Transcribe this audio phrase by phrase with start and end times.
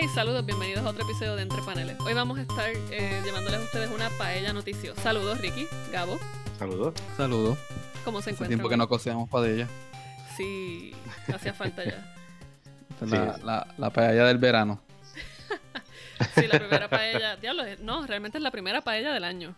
[0.00, 1.98] Hey, saludos, bienvenidos a otro episodio de Entre Paneles.
[2.00, 4.94] Hoy vamos a estar eh, llevándoles a ustedes una paella noticio.
[4.96, 6.18] Saludos, Ricky, Gabo.
[6.56, 6.94] Saludos.
[7.16, 7.58] Saludos.
[8.04, 8.48] ¿Cómo se Hace encuentran?
[8.48, 9.66] tiempo que no cocíamos paella.
[10.36, 10.92] Sí,
[11.34, 12.14] hacía falta ya.
[13.00, 13.06] Sí.
[13.10, 14.80] la, la, la paella del verano.
[16.34, 17.36] Sí, la primera paella.
[17.36, 19.54] Diablo, es- no, realmente es la primera paella del año.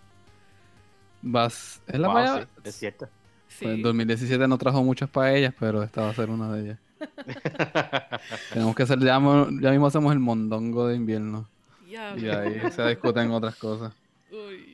[1.23, 2.41] Vas, es la Wow, paella.
[2.47, 3.09] sí, es cierto.
[3.49, 3.65] Sí.
[3.65, 6.79] Pues en 2017 no trajo muchas paellas, pero esta va a ser una de ellas.
[8.53, 11.49] Tenemos que hacer, ya, mo- ya mismo hacemos el mondongo de invierno.
[11.87, 13.93] Y ahí se discuten otras cosas.
[14.31, 14.73] Uy.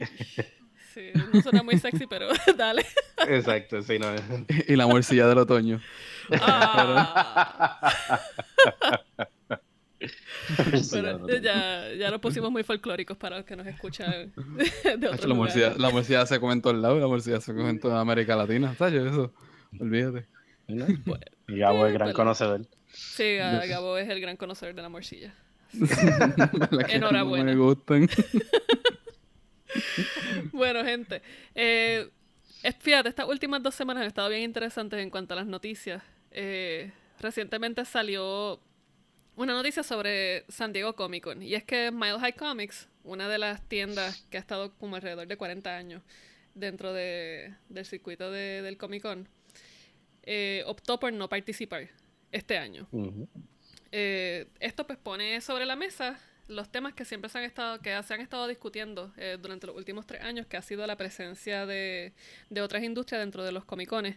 [0.93, 2.85] Sí, no suena muy sexy, pero dale.
[3.29, 4.09] Exacto, sí, no.
[4.67, 5.81] Y la morcilla del otoño.
[6.41, 7.93] Ah,
[10.91, 11.29] pero no.
[11.29, 14.33] ya, ya nos pusimos muy folclóricos para los que nos escuchan
[14.99, 17.71] de otro La morcilla, la morcilla se come en todos lados, la morcilla se come
[17.71, 18.75] en toda América Latina.
[18.77, 19.33] ¿Sabes eso?
[19.79, 20.27] Olvídate.
[20.75, 20.87] ¿No?
[21.49, 22.17] Y Gabo es gran Bueno.
[22.17, 22.67] conocedor.
[22.93, 25.35] Sí, a- Gabo es el gran conocedor de la morcilla.
[25.73, 27.53] No Enhorabuena.
[27.53, 28.09] Me gustan.
[30.53, 31.23] Bueno, gente,
[31.55, 32.09] eh,
[32.63, 36.03] es- fíjate, estas últimas dos semanas han estado bien interesantes en cuanto a las noticias.
[36.31, 38.61] Eh, recientemente salió
[39.37, 43.39] una noticia sobre San Diego Comic Con y es que Mile High Comics, una de
[43.39, 46.03] las tiendas que ha estado como alrededor de 40 años
[46.55, 49.29] dentro de- del circuito de- del Comic Con,
[50.27, 51.89] eh, optó por no participar
[52.33, 52.87] este año.
[53.93, 58.01] Eh, esto pues pone sobre la mesa los temas que siempre se han estado, que
[58.03, 61.67] se han estado discutiendo eh, durante los últimos tres años, que ha sido la presencia
[61.67, 62.13] de,
[62.51, 64.17] de otras industrias dentro de los comicones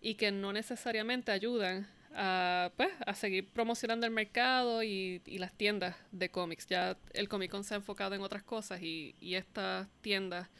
[0.00, 5.52] y que no necesariamente ayudan a, pues, a seguir promocionando el mercado y, y las
[5.54, 6.66] tiendas de cómics.
[6.66, 10.50] Ya el Comic Con se ha enfocado en otras cosas y, y estas tiendas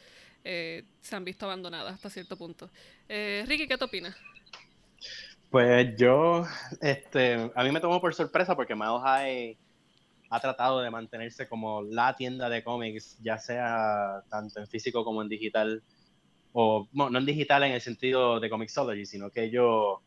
[0.43, 2.71] eh, se han visto abandonadas hasta cierto punto.
[3.07, 4.15] Eh, Ricky, ¿qué te opinas?
[5.53, 6.47] Pues yo,
[6.81, 9.57] este, a mí me tomó por sorpresa porque Mile High
[10.31, 15.21] ha tratado de mantenerse como la tienda de cómics, ya sea tanto en físico como
[15.21, 15.83] en digital,
[16.53, 19.99] o bueno, no en digital en el sentido de Comixology, sino que ellos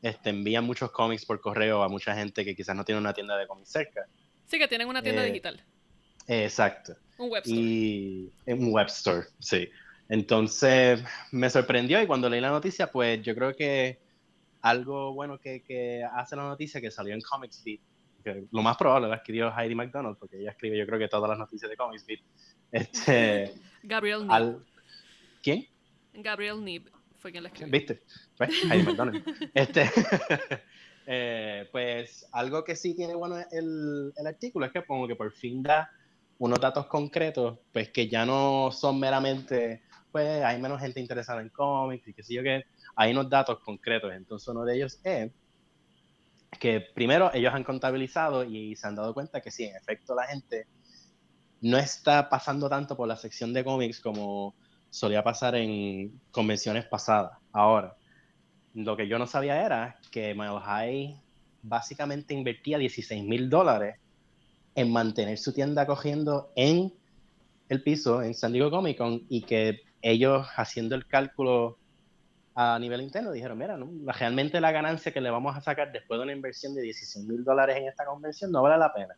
[0.00, 3.36] este, envían muchos cómics por correo a mucha gente que quizás no tiene una tienda
[3.36, 4.06] de cómics cerca.
[4.46, 5.62] Sí, que tienen una tienda Eh, digital,
[6.28, 6.96] Exacto.
[7.18, 7.60] un web store.
[7.60, 9.68] Y un web store, sí.
[10.08, 14.02] Entonces me sorprendió y cuando leí la noticia, pues yo creo que
[14.64, 17.80] algo bueno que, que hace la noticia que salió en Comics Beat,
[18.24, 21.28] que lo más probable la escribió Heidi McDonald, porque ella escribe yo creo que todas
[21.28, 22.20] las noticias de Comics Beat.
[22.72, 23.52] Este,
[23.82, 24.32] Gabriel Nib.
[24.32, 24.64] al...
[25.42, 25.66] ¿Quién?
[26.14, 27.72] Gabriel Nib fue quien la escribió.
[27.72, 28.00] ¿Viste?
[28.38, 29.50] Pues, Heidi McDonald.
[29.52, 29.90] Este,
[31.06, 35.30] eh, pues algo que sí tiene bueno el, el artículo es que como que por
[35.30, 35.90] fin da
[36.38, 41.50] unos datos concretos, pues que ya no son meramente, pues hay menos gente interesada en
[41.50, 42.64] cómics y qué sé yo qué,
[42.96, 44.12] hay unos datos concretos.
[44.12, 45.30] Entonces uno de ellos es
[46.58, 50.24] que primero ellos han contabilizado y se han dado cuenta que sí, en efecto la
[50.24, 50.66] gente
[51.60, 54.54] no está pasando tanto por la sección de cómics como
[54.90, 57.38] solía pasar en convenciones pasadas.
[57.52, 57.96] Ahora,
[58.74, 61.20] lo que yo no sabía era que Mile High
[61.62, 63.96] básicamente invertía 16 mil dólares
[64.74, 66.92] en mantener su tienda cogiendo en
[67.68, 71.78] el piso, en San Diego Comic Con, y que ellos haciendo el cálculo
[72.54, 73.76] a nivel interno dijeron, mira,
[74.18, 77.44] realmente la ganancia que le vamos a sacar después de una inversión de 16 mil
[77.44, 79.16] dólares en esta convención no vale la pena.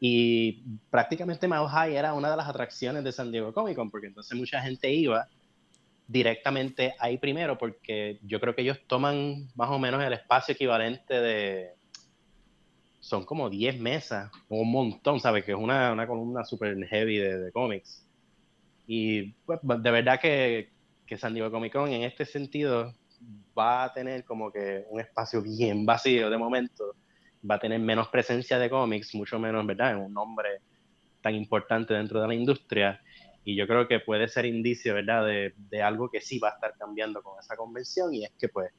[0.00, 4.08] Y prácticamente Mile High era una de las atracciones de San Diego Comic Con, porque
[4.08, 5.28] entonces mucha gente iba
[6.06, 11.20] directamente ahí primero, porque yo creo que ellos toman más o menos el espacio equivalente
[11.20, 11.74] de.
[13.00, 15.44] Son como 10 mesas, un montón, ¿sabes?
[15.44, 18.04] Que es una, una columna super heavy de, de cómics.
[18.86, 20.73] Y pues, de verdad que,
[21.06, 22.94] que San Diego Comic Con en este sentido
[23.56, 26.94] va a tener como que un espacio bien vacío de momento
[27.48, 29.92] va a tener menos presencia de cómics, mucho menos, ¿verdad?
[29.92, 30.60] En un nombre
[31.20, 33.00] tan importante dentro de la industria.
[33.44, 35.26] Y yo creo que puede ser indicio, ¿verdad?
[35.26, 38.48] De, de algo que sí va a estar cambiando con esa convención y es que
[38.48, 38.72] pues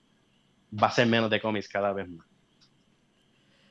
[0.72, 2.26] va a ser menos de cómics cada vez más.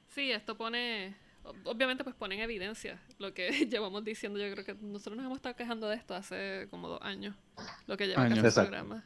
[0.08, 1.17] Sí, esto pone,
[1.64, 4.38] obviamente pues pone en evidencia lo que llevamos diciendo.
[4.38, 7.35] Yo creo que nosotros nos hemos estado quejando de esto hace como dos años,
[7.87, 8.70] lo que lleva el Exacto.
[8.70, 9.05] programa.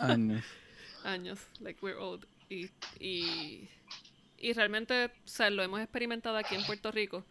[0.00, 0.44] Años.
[1.04, 2.26] Años, like we're old.
[2.48, 2.68] Y,
[2.98, 3.68] y,
[4.38, 7.24] y realmente, o sea, lo hemos experimentado aquí en Puerto Rico.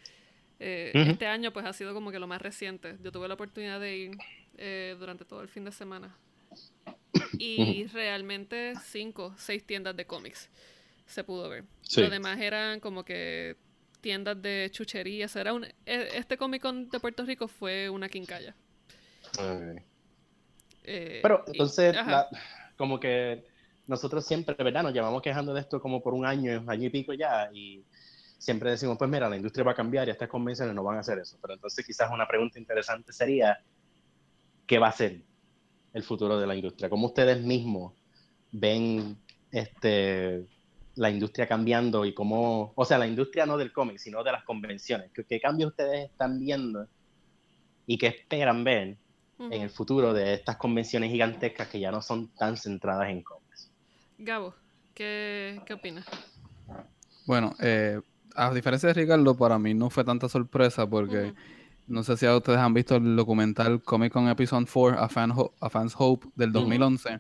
[0.60, 0.92] Eh.
[0.94, 2.96] Este año pues ha sido como que lo más reciente.
[3.04, 4.18] Yo tuve la oportunidad de ir
[4.58, 6.16] eh, durante todo el fin de semana.
[7.38, 10.50] Y realmente cinco, seis tiendas de cómics
[11.06, 11.66] se pudo ver.
[11.81, 12.01] Sí.
[12.01, 13.58] Lo demás eran como que
[14.06, 15.36] tiendas de chucherías.
[15.36, 15.74] Era un, e-
[16.13, 18.54] este Comic Con de Puerto Rico fue una quincalla.
[20.84, 22.30] Eh, Pero entonces, la-
[22.78, 23.48] como que
[23.88, 24.84] nosotros siempre, ¿verdad?
[24.84, 27.84] Nos llevamos quejando de esto como por un año, año y pico ya, y
[28.38, 31.00] siempre decimos, pues mira, la industria va a cambiar y estas convenciones no van a
[31.00, 31.40] hacer eso.
[31.42, 33.58] Pero entonces quizás una pregunta interesante sería,
[34.68, 35.24] ¿qué va a ser
[35.94, 36.90] el futuro de la industria?
[36.92, 37.94] ¿Cómo ustedes mismos
[38.51, 39.18] ven
[39.50, 40.46] este,
[40.95, 44.44] la industria cambiando y cómo, o sea, la industria no del cómic, sino de las
[44.44, 45.12] convenciones?
[45.13, 46.88] ¿Qué, qué cambios ustedes están viendo
[47.86, 48.97] y qué esperan ver
[49.38, 53.69] en el futuro de estas convenciones gigantescas que ya no son tan centradas en cómics?
[54.18, 54.56] Gabo,
[54.94, 56.06] ¿qué, qué opinas?
[57.25, 58.00] Bueno, eh,
[58.36, 61.33] a diferencia de Ricardo, para mí no fue tanta sorpresa porque
[61.88, 66.27] no sé si ustedes han visto el documental Comic Con Episode 4, A, Fan's Hope
[66.36, 67.19] del 2011,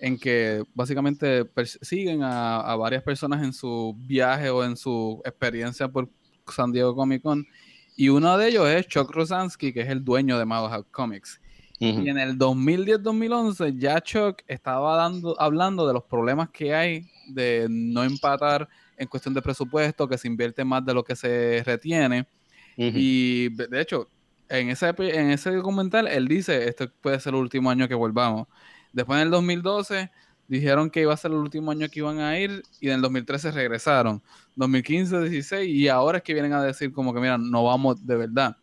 [0.00, 6.08] en que básicamente persiguen a, varias personas en su viaje o en su experiencia por
[6.48, 7.46] San Diego Comic Con.
[7.96, 11.40] Y uno de ellos es Chuck Rosansky, que es el dueño de Madhouse Comics.
[11.78, 17.66] Y en el 2010-2011 ya Chuck estaba dando, hablando de los problemas que hay de
[17.70, 18.68] no empatar
[18.98, 22.26] en cuestión de presupuesto, que se invierte más de lo que se retiene.
[22.76, 24.08] Y de hecho,
[24.50, 28.46] en ese, en ese documental, él dice, este puede ser el último año que volvamos.
[28.92, 30.10] Después en el 2012
[30.48, 33.02] dijeron que iba a ser el último año que iban a ir y en el
[33.02, 34.22] 2013 regresaron.
[34.56, 38.16] 2015, 16 y ahora es que vienen a decir como que, mira, no vamos de
[38.16, 38.56] verdad.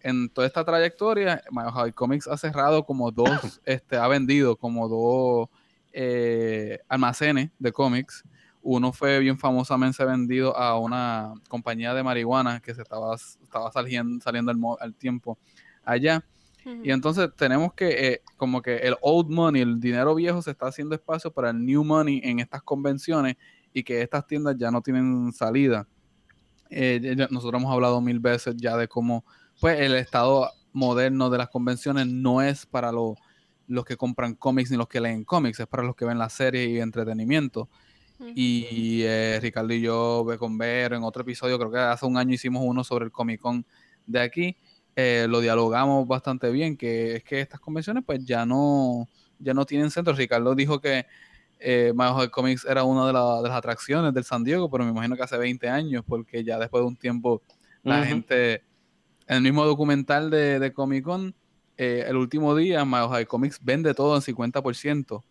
[0.00, 3.28] En toda esta trayectoria, My Comics ha cerrado como dos,
[3.64, 5.48] este, ha vendido como dos
[5.92, 8.24] eh, almacenes de cómics
[8.68, 14.20] uno fue bien famosamente vendido a una compañía de marihuana que se estaba, estaba saliendo,
[14.20, 15.38] saliendo al, tiempo
[15.84, 16.24] allá.
[16.82, 20.66] Y entonces tenemos que, eh, como que el old money, el dinero viejo, se está
[20.66, 23.36] haciendo espacio para el new money en estas convenciones
[23.72, 25.86] y que estas tiendas ya no tienen salida.
[26.68, 29.24] Eh, nosotros hemos hablado mil veces ya de cómo,
[29.60, 34.76] pues, el estado moderno de las convenciones no es para los que compran cómics ni
[34.76, 37.68] los que leen cómics, es para los que ven la serie y entretenimiento.
[38.34, 42.34] Y eh, Ricardo y yo, con Vero, en otro episodio, creo que hace un año
[42.34, 43.64] hicimos uno sobre el Comic Con
[44.06, 44.56] de aquí.
[44.98, 49.06] Eh, lo dialogamos bastante bien, que es que estas convenciones pues ya no,
[49.38, 50.14] ya no tienen centro.
[50.14, 51.04] Ricardo dijo que
[51.58, 51.92] eh,
[52.30, 55.68] Comics era una de, las atracciones del San Diego, pero me imagino que hace 20
[55.68, 57.42] años, porque ya después de un tiempo
[57.82, 58.64] la gente,
[59.26, 61.34] en el mismo documental de, de Comic Con,
[61.76, 65.22] eh, el último día My Comics vende todo en 50%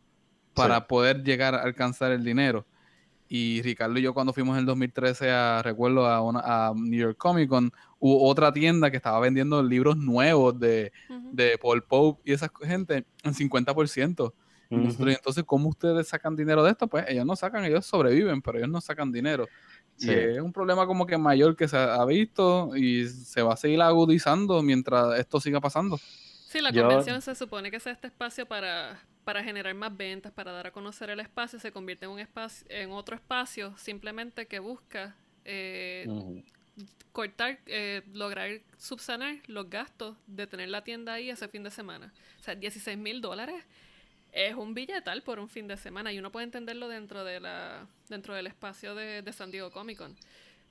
[0.53, 2.65] para poder llegar a alcanzar el dinero.
[3.27, 6.99] Y Ricardo y yo cuando fuimos en el 2013 a, recuerdo, a, una, a New
[6.99, 7.71] York Comic Con,
[8.05, 10.91] hubo otra tienda que estaba vendiendo libros nuevos de,
[11.31, 14.33] de Paul Pope y esa gente en 50%.
[14.69, 16.87] y entonces, ¿cómo ustedes sacan dinero de esto?
[16.87, 19.47] Pues ellos no sacan, ellos sobreviven, pero ellos no sacan dinero.
[19.97, 23.81] es un problema como que mayor que se ha visto y se va a seguir
[23.81, 25.97] agudizando mientras esto siga pasando.
[25.97, 30.51] Sí, la convención se supone que es este espacio para, para generar más ventas, para
[30.51, 34.59] dar a conocer el espacio, se convierte en un espacio, en otro espacio simplemente que
[34.59, 36.05] busca eh,
[37.11, 42.13] cortar, eh, lograr subsanar los gastos de tener la tienda ahí ese fin de semana.
[42.39, 43.63] O sea, 16 mil dólares
[44.31, 47.87] es un billetal por un fin de semana y uno puede entenderlo dentro de la
[48.09, 50.15] dentro del espacio de, de San Diego Comic Con.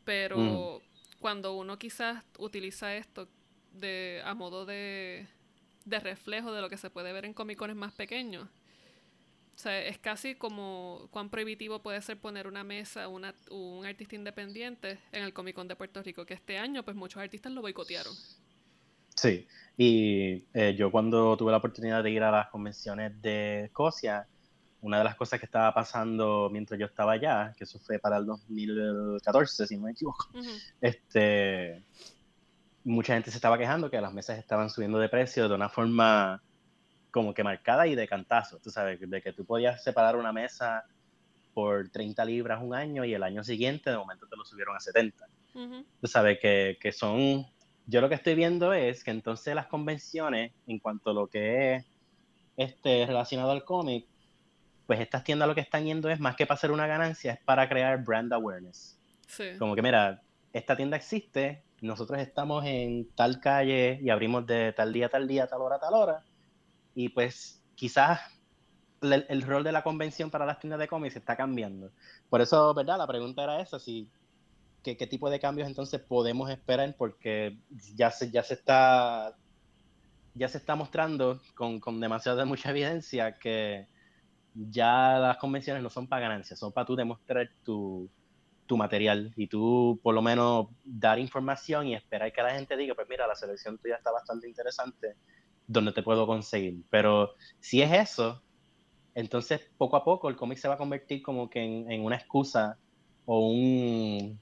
[0.05, 0.83] Pero
[1.19, 3.27] cuando uno quizás utiliza esto
[3.73, 5.27] de a modo de
[5.85, 8.49] de reflejo de lo que se puede ver en comicones más pequeños.
[9.55, 14.17] O sea, es casi como cuán prohibitivo puede ser poner una mesa, una, un artista
[14.17, 17.63] independiente en el Comic Con de Puerto Rico, que este año pues muchos artistas lo
[17.63, 18.13] boicotearon.
[19.15, 24.27] Sí, y eh, yo cuando tuve la oportunidad de ir a las convenciones de Escocia,
[24.81, 28.19] una de las cosas que estaba pasando mientras yo estaba allá, que eso fue para
[28.19, 30.29] el 2014, si no me equivoco,
[30.81, 31.83] este,
[32.83, 36.43] mucha gente se estaba quejando que las mesas estaban subiendo de precio de una forma
[37.15, 40.85] como que marcada y de cantazo, tú sabes, de que tú podías separar una mesa
[41.55, 44.81] por 30 libras un año y el año siguiente de momento te lo subieron a
[44.81, 45.25] 70.
[46.01, 47.47] Tú sabes que, que, son,
[47.87, 51.77] yo lo que estoy viendo es que entonces las convenciones en cuanto a lo que
[51.77, 51.85] es
[52.57, 54.07] este, relacionado al cómic,
[54.85, 57.41] pues estas tiendas lo que están yendo es más que para hacer una ganancia, es
[57.45, 58.99] para crear brand awareness.
[59.61, 60.21] Como que mira,
[60.53, 65.47] esta tienda existe, nosotros estamos en tal calle y abrimos de tal día, tal día,
[65.47, 66.25] tal hora, tal hora.
[66.95, 68.21] Y pues quizás
[69.03, 71.91] el, rol de la convención para las tiendas de cómics está cambiando.
[72.31, 72.99] Por eso, ¿verdad?
[72.99, 74.11] La pregunta era esa, si,
[74.83, 76.95] ¿qué, qué tipo de cambios entonces podemos esperar?
[76.97, 77.59] Porque
[77.95, 79.37] ya se, ya se está
[80.35, 83.89] ya se está mostrando con, con demasiada mucha evidencia que
[84.55, 88.09] ya las convenciones no son para ganancias, son para tú demostrar tu,
[88.67, 92.95] tu material y tú por lo menos dar información y esperar que la gente diga,
[92.95, 95.17] pues mira, la selección tuya está bastante interesante,
[95.67, 96.83] ¿dónde te puedo conseguir?
[96.91, 98.43] Pero si es eso,
[99.15, 102.79] entonces poco a poco el cómic se va a convertir como que en, una excusa
[103.27, 104.39] o un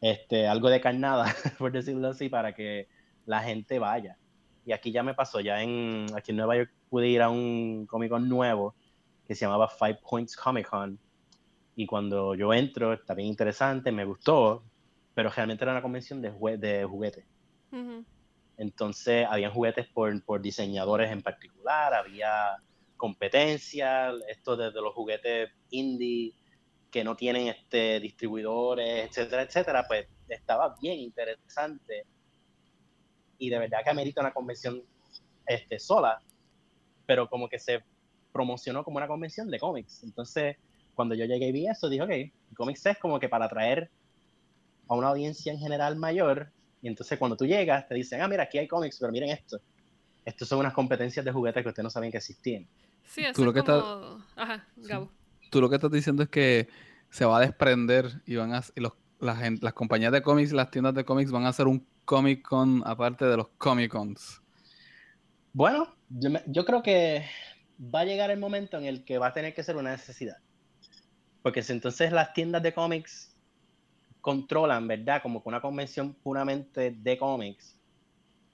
[0.00, 2.88] este, algo de carnada, por decirlo así, para que
[3.26, 4.18] la gente vaya.
[4.66, 7.86] Y aquí ya me pasó, ya en, aquí en Nueva York pude ir a un
[7.86, 8.74] Comic Con nuevo
[9.26, 10.98] que se llamaba Five Points Comic Con.
[11.76, 14.62] Y cuando yo entro, está bien interesante, me gustó,
[15.14, 17.24] pero realmente era una convención de, de juguetes.
[18.56, 22.56] Entonces, habían juguetes por, por, diseñadores en particular, había
[22.96, 26.34] competencia, esto desde los juguetes indie
[26.90, 32.06] que no tienen este distribuidores, etcétera, etcétera, pues estaba bien interesante
[33.38, 34.82] y de verdad que amerita una convención
[35.46, 36.22] este, sola,
[37.04, 37.82] pero como que se
[38.32, 40.02] promocionó como una convención de cómics.
[40.04, 40.56] Entonces,
[40.94, 43.90] cuando yo llegué y vi eso, dije, ok, cómics es como que para atraer
[44.88, 46.52] a una audiencia en general mayor,
[46.84, 49.58] y entonces cuando tú llegas, te dicen, ah, mira, aquí hay cómics, pero miren esto.
[50.22, 52.68] Estos son unas competencias de juguetes que ustedes no sabían que existían.
[53.04, 54.22] Sí, eso tú lo que como...
[54.36, 55.10] Ajá, Gabo.
[55.50, 56.68] Tú lo que estás diciendo es que
[57.08, 60.92] se va a desprender y van a y los, las compañías de cómics, las tiendas
[60.92, 64.42] de cómics van a hacer un Comic Con aparte de los Comic Cons.
[65.54, 67.24] Bueno, yo, yo creo que
[67.80, 70.36] va a llegar el momento en el que va a tener que ser una necesidad.
[71.40, 73.33] Porque si entonces las tiendas de cómics
[74.24, 75.20] controlan, ¿verdad?
[75.22, 77.78] Como que una convención puramente de cómics,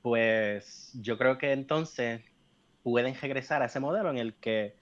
[0.02, 2.22] pues yo creo que entonces
[2.82, 4.74] pueden regresar a ese modelo en el que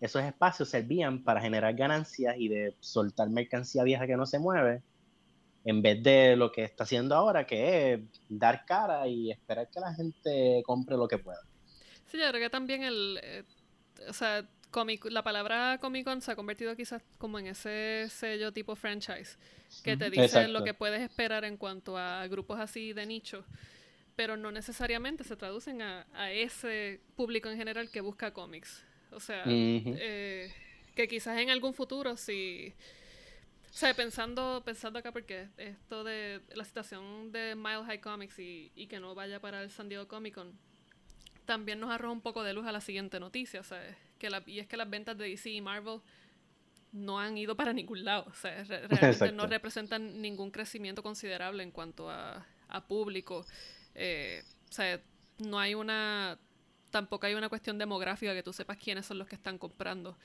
[0.00, 4.82] esos espacios servían para generar ganancias y de soltar mercancía vieja que no se mueve,
[5.64, 9.80] en vez de lo que está haciendo ahora, que es dar cara y esperar que
[9.80, 11.40] la gente compre lo que pueda.
[12.04, 13.42] Sí, yo creo que también el, eh,
[14.08, 14.48] o sea,
[15.10, 19.36] la palabra Comic Con se ha convertido quizás como en ese sello tipo franchise,
[19.82, 23.44] que te dice lo que puedes esperar en cuanto a grupos así de nicho,
[24.16, 28.84] pero no necesariamente se traducen a, ese público en general que busca cómics.
[29.12, 30.52] O sea, eh,
[30.94, 32.72] que quizás en algún futuro si...
[33.70, 38.72] O sea, pensando, pensando acá, porque esto de la situación de Mile High Comics y,
[38.74, 40.58] y que no vaya para el San Diego Comic Con,
[41.44, 43.94] también nos arroja un poco de luz a la siguiente noticia, ¿sabes?
[44.18, 46.00] Que la, y es que las ventas de DC y Marvel
[46.92, 51.70] no han ido para ningún lado, o sea, realmente no representan ningún crecimiento considerable en
[51.70, 52.46] cuanto a,
[52.88, 53.46] público.
[53.94, 55.00] Eh, o sea,
[55.38, 56.38] no hay una,
[56.90, 60.16] tampoco hay una cuestión demográfica que tú sepas quiénes son los que están comprando.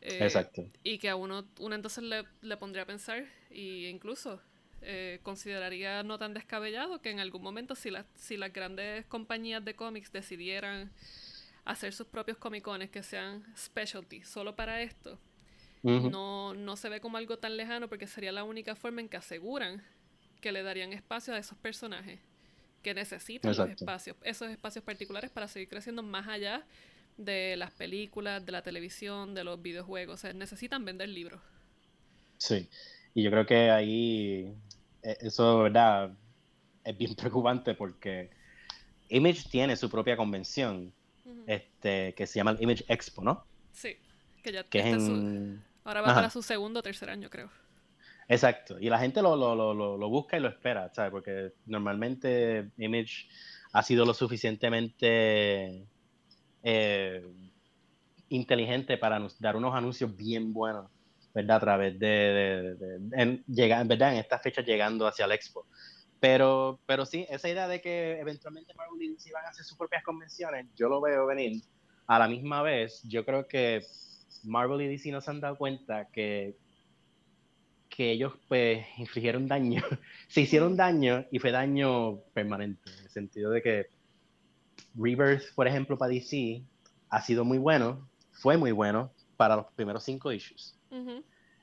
[0.00, 0.66] Eh, Exacto.
[0.82, 4.40] Y que a uno, uno entonces le, le pondría a pensar, e incluso
[4.82, 9.74] eh, consideraría no tan descabellado que en algún momento si, si las grandes compañías de
[9.74, 10.90] cómics decidieran
[11.70, 15.18] hacer sus propios comicones que sean specialty solo para esto,
[15.82, 19.16] no, no se ve como algo tan lejano porque sería la única forma en que
[19.16, 19.82] aseguran
[20.40, 22.20] que le darían espacio a esos personajes
[22.82, 26.64] que necesitan los espacios, esos espacios particulares para seguir creciendo más allá
[27.16, 30.14] de las películas, de la televisión, de los videojuegos.
[30.14, 31.40] O sea, necesitan vender libros.
[32.38, 32.68] Sí,
[33.14, 34.54] y yo creo que ahí
[35.02, 36.12] e, eso, ¿verdad?
[36.84, 38.30] Es bien preocupante porque
[39.08, 40.92] Image tiene su propia convención
[41.46, 43.44] este, que se llama el Image Expo, ¿no?
[43.72, 43.96] Sí,
[44.42, 44.82] que ya que
[45.84, 47.50] ahora va para su segundo o tercer año, creo.
[48.28, 51.10] Exacto, y la gente lo, lo, lo, lo, busca y lo espera, ¿sabes?
[51.10, 53.28] Porque normalmente Image
[53.72, 55.84] ha sido lo suficientemente
[56.62, 57.26] eh,
[58.28, 60.86] inteligente para dar unos anuncios bien buenos
[61.34, 61.56] ¿verdad?
[61.56, 62.76] A través de,
[63.12, 64.12] en, ¿verdad?
[64.12, 65.66] En estas fechas llegando hacia el Expo.
[66.20, 69.76] Pero, pero sí, esa idea de que eventualmente Marvel y DC van a hacer sus
[69.76, 71.62] propias convenciones, yo lo veo venir.
[72.06, 73.82] A la misma vez, yo creo que
[74.44, 76.56] Marvel y DC no se han dado cuenta que,
[77.88, 79.82] que ellos pues infligieron daño,
[80.28, 83.86] se hicieron daño y fue daño permanente, en el sentido de que
[84.94, 86.62] Rebirth, por ejemplo, para DC,
[87.08, 90.76] ha sido muy bueno, fue muy bueno para los primeros cinco issues.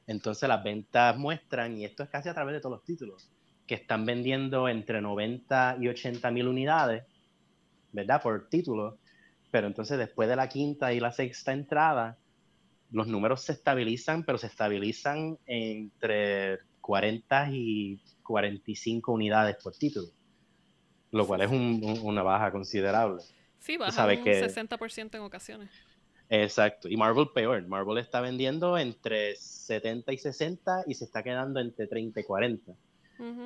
[0.07, 3.29] Entonces las ventas muestran, y esto es casi a través de todos los títulos,
[3.67, 7.03] que están vendiendo entre 90 y 80 mil unidades,
[7.91, 8.21] ¿verdad?
[8.21, 8.97] Por título.
[9.51, 12.17] Pero entonces después de la quinta y la sexta entrada,
[12.91, 20.07] los números se estabilizan, pero se estabilizan entre 40 y 45 unidades por título,
[21.11, 23.21] lo cual es una baja considerable.
[23.59, 25.69] Sí, baja un 60% en ocasiones.
[26.29, 26.89] Exacto.
[26.89, 27.65] Y Marvel peor.
[27.67, 32.73] Marvel está vendiendo entre 70 y 60 y se está quedando entre 30 y 40.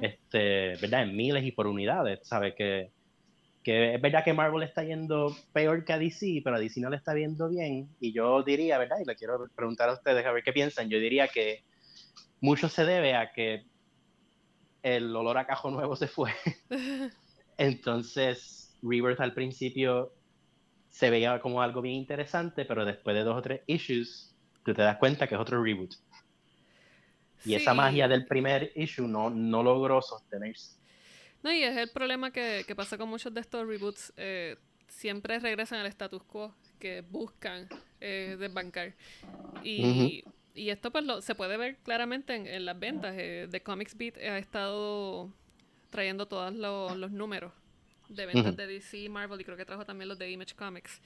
[0.01, 1.03] Este, ¿Verdad?
[1.03, 2.19] En miles y por unidades.
[2.23, 2.55] ¿Sabe?
[2.55, 2.91] Que,
[3.63, 6.89] que es verdad que Marvel está yendo peor que a DC, pero a DC no
[6.89, 7.89] le está viendo bien.
[7.99, 8.97] Y yo diría, ¿verdad?
[9.01, 10.89] Y le quiero preguntar a ustedes a ver qué piensan.
[10.89, 11.63] Yo diría que
[12.39, 13.65] mucho se debe a que
[14.83, 16.31] el olor a cajo nuevo se fue.
[17.57, 20.13] Entonces, Rebirth al principio
[20.89, 24.81] se veía como algo bien interesante, pero después de dos o tres issues, tú te
[24.81, 25.93] das cuenta que es otro reboot.
[27.45, 30.75] Y esa magia del primer issue no, no logró sostenerse.
[31.43, 34.13] No, y es el problema que, pasa con muchos de estos reboots.
[34.17, 34.57] Eh,
[34.87, 37.67] siempre regresan al status quo que buscan
[37.99, 38.93] eh, desbancar.
[39.63, 43.15] Y, y esto pues se puede ver claramente en, las ventas.
[43.17, 45.31] Eh, The Comics Beat ha estado
[45.89, 47.51] trayendo todos los números
[48.09, 51.01] de ventas de DC, Marvel y creo que trajo también los de Image Comics,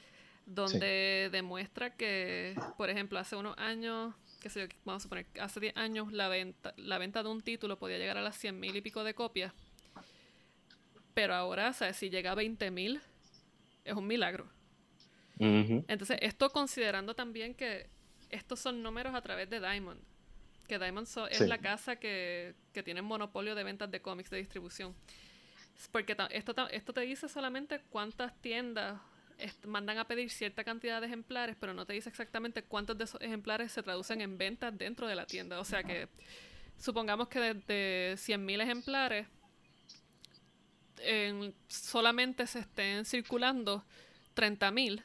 [0.45, 4.15] donde demuestra que, por ejemplo, hace unos años,
[4.45, 7.41] qué sé yo, vamos a poner, hace 10 años la venta, la venta de un
[7.41, 9.51] título podía llegar a las 100 mil y pico de copias,
[11.15, 13.01] pero ahora, o sea, si llega a 20 mil,
[13.83, 14.47] es un milagro.
[15.39, 17.89] Entonces, esto considerando también que
[18.29, 19.99] estos son números a través de Diamond,
[20.67, 24.93] que Diamond es la casa que, que tiene monopolio de ventas de cómics de distribución.
[25.91, 29.01] Porque esto, esto te dice solamente cuántas tiendas
[29.65, 33.21] mandan a pedir cierta cantidad de ejemplares, pero no te dice exactamente cuántos de esos
[33.21, 35.59] ejemplares se traducen en ventas dentro de la tienda.
[35.59, 36.07] O sea que
[36.77, 39.27] supongamos que de, 100.000 ejemplares
[41.67, 43.85] solamente se estén circulando
[44.35, 45.03] 30.000,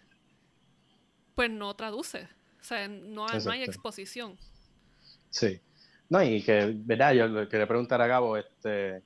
[1.35, 2.29] pues no traduce.
[2.61, 4.39] O sea, no hay, no hay exposición.
[5.31, 5.61] Sí.
[6.09, 7.13] No, y que, ¿verdad?
[7.13, 9.03] Yo quería preguntar a Gabo, este,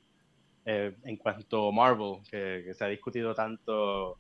[0.65, 4.19] eh, en cuanto a Marvel, que, se ha discutido tanto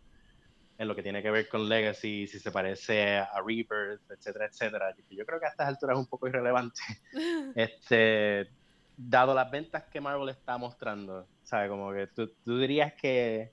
[0.76, 4.94] en lo que tiene que ver con Legacy, si se parece a Rebirth, etcétera, etcétera.
[5.10, 6.80] Yo creo que a estas alturas es un poco irrelevante.
[7.54, 8.48] este,
[8.96, 11.70] dado las ventas que Marvel está mostrando, ¿sabes?
[11.70, 13.52] Como que tú, dirías que,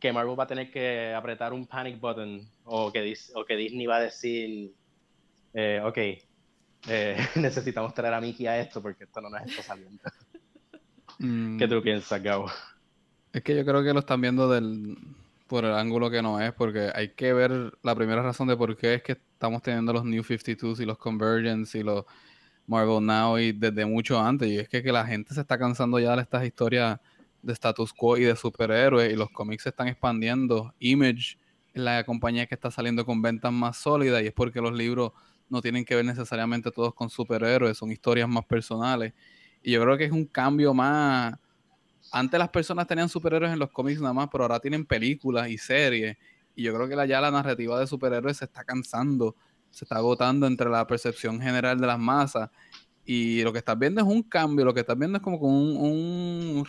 [0.00, 3.86] que Marvel va a tener que apretar un panic button o que, o que Disney
[3.86, 4.72] va a decir,
[5.52, 5.98] eh, ok,
[6.88, 10.02] eh, necesitamos traer a Mickey a esto porque esto no nos está saliendo.
[11.20, 11.58] Mm.
[11.58, 12.50] ¿Qué tú piensas, Gabo?
[13.32, 14.96] Es que yo creo que lo están viendo del,
[15.54, 18.76] por el ángulo que no es, porque hay que ver la primera razón de por
[18.76, 22.06] qué es que estamos teniendo los New 52s y los Convergence y los
[22.66, 24.48] Marvel Now y desde mucho antes.
[24.48, 26.98] Y es que, que la gente se está cansando ya de estas historias
[27.40, 30.74] de status quo y de superhéroes y los cómics se están expandiendo.
[30.80, 31.38] Image
[31.72, 35.12] es la compañía que está saliendo con ventas más sólidas y es porque los libros
[35.48, 39.14] no tienen que ver necesariamente todos con superhéroes, son historias más personales.
[39.62, 41.38] Y yo creo que es un cambio más.
[42.12, 45.58] Antes las personas tenían superhéroes en los cómics nada más, pero ahora tienen películas y
[45.58, 46.16] series.
[46.54, 49.34] Y yo creo que ya la narrativa de superhéroes se está cansando,
[49.70, 52.50] se está agotando entre la percepción general de las masas.
[53.04, 55.76] Y lo que estás viendo es un cambio, lo que estás viendo es como un,
[55.76, 56.64] un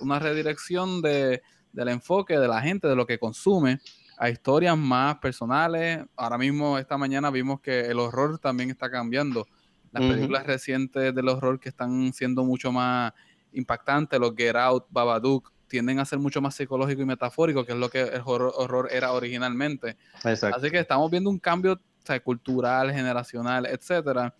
[0.00, 3.80] una redirección de, del enfoque de la gente, de lo que consume,
[4.18, 6.04] a historias más personales.
[6.16, 9.46] Ahora mismo, esta mañana vimos que el horror también está cambiando
[9.92, 13.12] las películas recientes del horror que están siendo mucho más
[13.52, 17.78] impactantes, los Get Out, Babadook, tienden a ser mucho más psicológico y metafórico, que es
[17.78, 19.96] lo que el horror, era originalmente.
[20.24, 21.80] Así que estamos viendo un cambio
[22.24, 24.34] cultural, generacional, etcétera.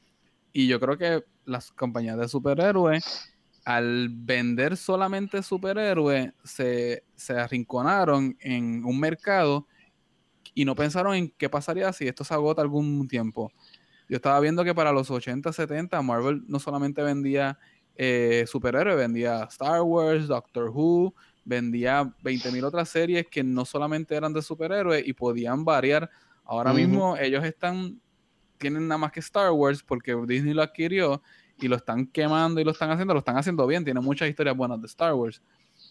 [0.52, 3.32] Y yo creo que las compañías de superhéroes,
[3.64, 9.68] al vender solamente superhéroes, se, se arrinconaron en un mercado
[10.54, 13.52] y no pensaron en qué pasaría si esto se agota algún tiempo.
[14.08, 17.58] Yo estaba viendo que para los 80, 70, Marvel no solamente vendía
[18.02, 24.32] eh, superhéroes, vendía Star Wars, Doctor Who, vendía 20.000 otras series que no solamente eran
[24.32, 26.08] de superhéroes y podían variar.
[26.46, 28.00] Ahora mismo ellos están,
[28.56, 31.20] tienen nada más que Star Wars porque Disney lo adquirió
[31.58, 34.56] y lo están quemando y lo están haciendo, lo están haciendo bien, tiene muchas historias
[34.56, 35.42] buenas de Star Wars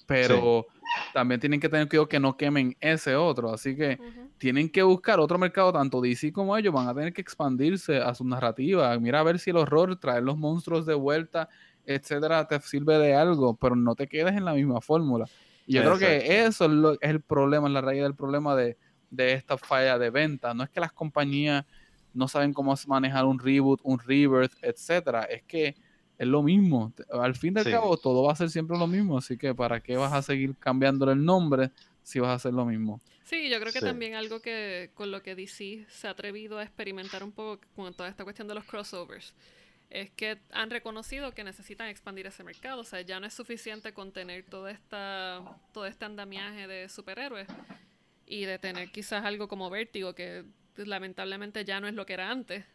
[0.06, 0.66] pero
[1.14, 3.54] también tienen que tener cuidado que no quemen ese otro.
[3.54, 4.00] Así que
[4.38, 8.14] tienen que buscar otro mercado, tanto DC como ellos van a tener que expandirse a
[8.16, 8.98] su narrativa.
[8.98, 11.50] Mira a ver si el horror, traer los monstruos de vuelta,
[11.86, 15.26] etcétera, te sirve de algo, pero no te quedes en la misma fórmula.
[15.66, 18.78] Y yo creo que eso es, lo, es, el problema, la raíz del problema de,
[19.12, 20.54] de esta falla de venta.
[20.54, 21.66] No es que las compañías
[22.14, 25.24] no saben cómo manejar un reboot, un rebirth, etcétera.
[25.24, 25.76] Es que
[26.18, 26.94] es lo mismo.
[27.12, 29.18] Al fin y al cabo, todo va a ser siempre lo mismo.
[29.18, 31.72] Así que, ¿para qué vas a seguir cambiándole el nombre
[32.04, 33.00] si vas a hacer lo mismo?
[33.24, 36.64] Sí, yo creo que también algo que con lo que DC se ha atrevido a
[36.64, 39.36] experimentar un poco con toda esta cuestión de los crossovers
[39.90, 42.82] es que han reconocido que necesitan expandir ese mercado.
[42.82, 45.42] O sea, ya no es suficiente contener toda esta,
[45.74, 47.48] todo este andamiaje de superhéroes
[48.26, 52.30] y de tener quizás algo como vértigo que lamentablemente ya no es lo que era
[52.30, 52.66] antes,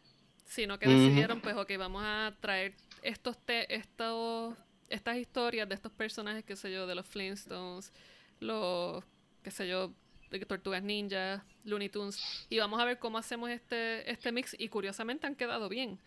[0.44, 4.54] sino que decidieron, pues, ok, vamos a traer estos, te estos
[4.88, 7.92] estas historias de estos personajes, qué sé yo, de los Flintstones,
[8.40, 9.02] los,
[9.42, 9.92] qué sé yo,
[10.30, 14.68] de Tortugas Ninja, Looney Tunes, y vamos a ver cómo hacemos este, este mix, y
[14.68, 15.98] curiosamente han quedado bien.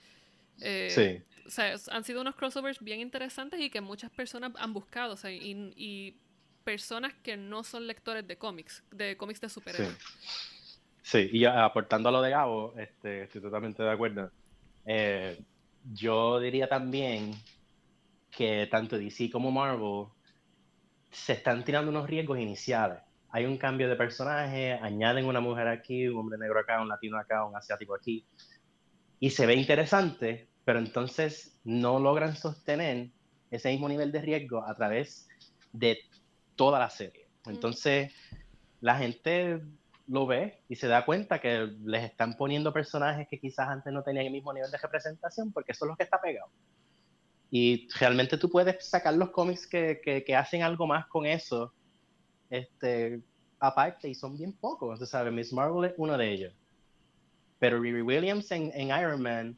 [0.61, 1.37] Eh, sí.
[1.45, 5.17] O sea, han sido unos crossovers bien interesantes y que muchas personas han buscado, o
[5.17, 6.19] sea, y,
[6.63, 9.97] personas que no son lectores de cómics, de cómics de superhéroes.
[11.01, 11.29] Sí.
[11.29, 14.29] sí, y aportando a lo de Gabo, este, estoy totalmente de acuerdo.
[14.85, 15.39] Eh,
[15.93, 17.31] yo diría también
[18.29, 20.07] que tanto DC como Marvel
[21.09, 22.99] se están tirando unos riesgos iniciales.
[23.29, 27.17] Hay un cambio de personaje, añaden una mujer aquí, un hombre negro acá, un latino
[27.17, 28.25] acá, un asiático aquí,
[29.19, 33.09] y se ve interesante, pero entonces no logran sostener
[33.51, 35.27] ese mismo nivel de riesgo a través
[35.71, 35.99] de
[36.55, 37.27] toda la serie.
[37.45, 38.11] Entonces,
[38.81, 39.61] la gente
[40.07, 44.03] lo ve y se da cuenta que les están poniendo personajes que quizás antes no
[44.03, 46.49] tenían el mismo nivel de representación, porque eso es lo que está pegado.
[47.49, 51.73] Y realmente tú puedes sacar los cómics que, que, hacen algo más con eso,
[52.49, 53.21] este,
[53.59, 56.53] aparte, y son bien pocos, sabes, Miss Marvel es uno de ellos.
[57.59, 59.57] Pero Riri Williams en, en Iron Man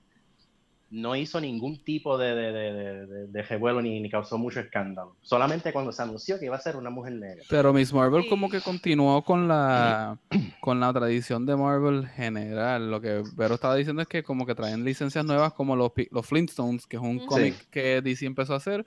[0.91, 5.15] no hizo ningún tipo de, de, de, revuelo ni, ni, causó mucho escándalo.
[5.21, 7.43] Solamente cuando se anunció que iba a ser una mujer negra.
[7.47, 10.17] Pero Miss Marvel como que continuó con la
[10.61, 12.89] con la tradición de Marvel general.
[12.89, 16.25] Lo que Vero estaba diciendo es que como que traen licencias nuevas como los, los
[16.25, 18.85] Flintstones, que es un cómic que DC empezó a hacer.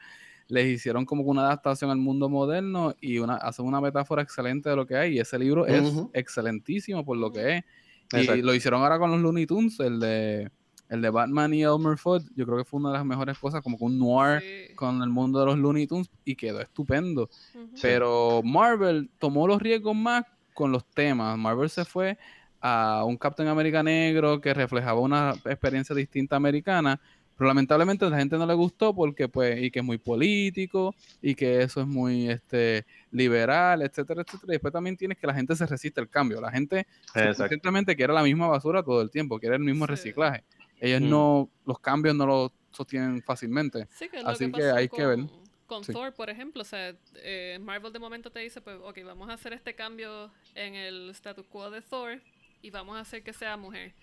[0.49, 4.77] Les hicieron como una adaptación al mundo moderno y una, hacen una metáfora excelente de
[4.77, 5.15] lo que hay.
[5.15, 7.65] Y ese libro es excelentísimo por lo que es.
[8.13, 10.51] Y lo hicieron ahora con los Looney Tunes, el de
[10.93, 13.63] el de Batman y Elmer Fudd, yo creo que fue una de las mejores cosas,
[13.63, 17.31] como un noir con el mundo de los Looney Tunes y quedó estupendo.
[17.81, 21.39] Pero Marvel tomó los riesgos más con los temas.
[21.39, 22.19] Marvel se fue
[22.61, 27.01] a un Captain America negro que reflejaba una experiencia distinta americana,
[27.43, 30.95] pero lamentablemente a la gente no le gustó porque pues y que es muy político
[31.21, 34.53] y que eso es muy este liberal, etcétera, etcétera.
[34.53, 36.41] Y después también tienes que la gente se resiste al cambio.
[36.41, 36.87] La gente
[37.49, 40.45] simplemente quiere la misma basura todo el tiempo, quiere el mismo reciclaje
[40.83, 41.09] ellos mm.
[41.09, 43.87] no, los cambios no los sostienen fácilmente.
[44.25, 45.21] Así que, hay que ver.
[45.67, 49.31] Con Thor, por ejemplo, o sea, eh, Marvel de momento te dice, pues, ok, vamos
[49.31, 52.21] a hacer este cambio en el status quo de Thor
[52.63, 53.95] y vamos a hacer que sea mujer.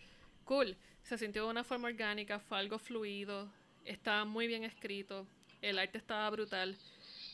[0.49, 0.75] Cool.
[1.03, 3.47] Se sintió de una forma orgánica, fue algo fluido,
[3.85, 5.27] estaba muy bien escrito,
[5.61, 6.75] el arte estaba brutal,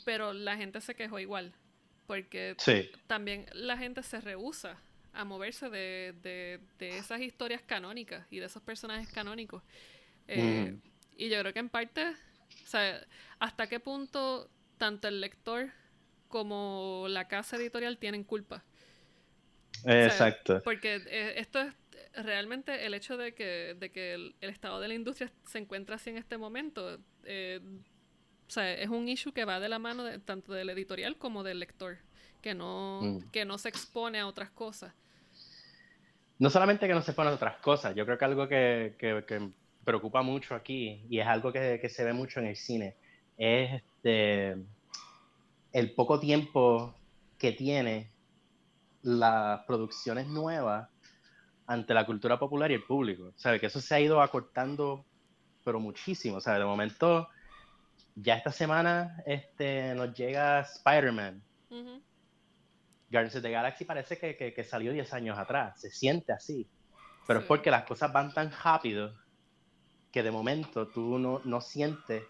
[0.04, 1.54] pero la gente se quejó igual,
[2.08, 2.58] porque
[3.08, 4.78] también la gente se rehúsa
[5.14, 9.64] a moverse de, de, de, esas historias canónicas y de esos personajes canónicos.
[10.28, 10.82] Eh, mm.
[11.16, 13.02] Y yo creo que en parte, o sea,
[13.40, 15.72] hasta qué punto tanto el lector
[16.28, 18.66] como la casa editorial tienen culpa.
[19.86, 20.62] Exacto.
[20.64, 21.74] porque eh, esto es
[22.24, 26.10] realmente el hecho de que, de que el, estado de la industria se encuentra así
[26.10, 27.00] en este momento.
[27.24, 27.60] Eh,
[28.48, 31.44] o sea, es un issue que va de la mano de, tanto del editorial como
[31.44, 31.98] del lector,
[32.42, 33.32] que no, mm.
[33.32, 34.94] que no se expone a otras cosas
[36.40, 39.50] no solamente que no se ponen otras cosas, yo creo que algo que, que,
[39.84, 42.96] preocupa mucho aquí y es algo que, que, se ve mucho en el cine
[43.38, 44.56] es este,
[45.74, 46.96] el poco tiempo
[47.38, 48.10] que tiene
[49.04, 50.90] las producciones nuevas
[51.68, 53.32] ante la cultura popular y el público.
[53.36, 53.60] ¿Sabe?
[53.60, 55.06] Que eso se ha ido acortando,
[55.64, 56.40] pero muchísimo.
[56.40, 56.60] ¿Sabe?
[56.60, 57.28] De momento,
[58.16, 61.44] ya esta semana este, nos llega Spider-Man.
[63.10, 66.68] Guardians of the Galaxy parece que, que, salió 10 años atrás, se siente así.
[67.28, 69.14] Pero es porque las cosas van tan rápido
[70.12, 72.24] que de momento tú no, no sientes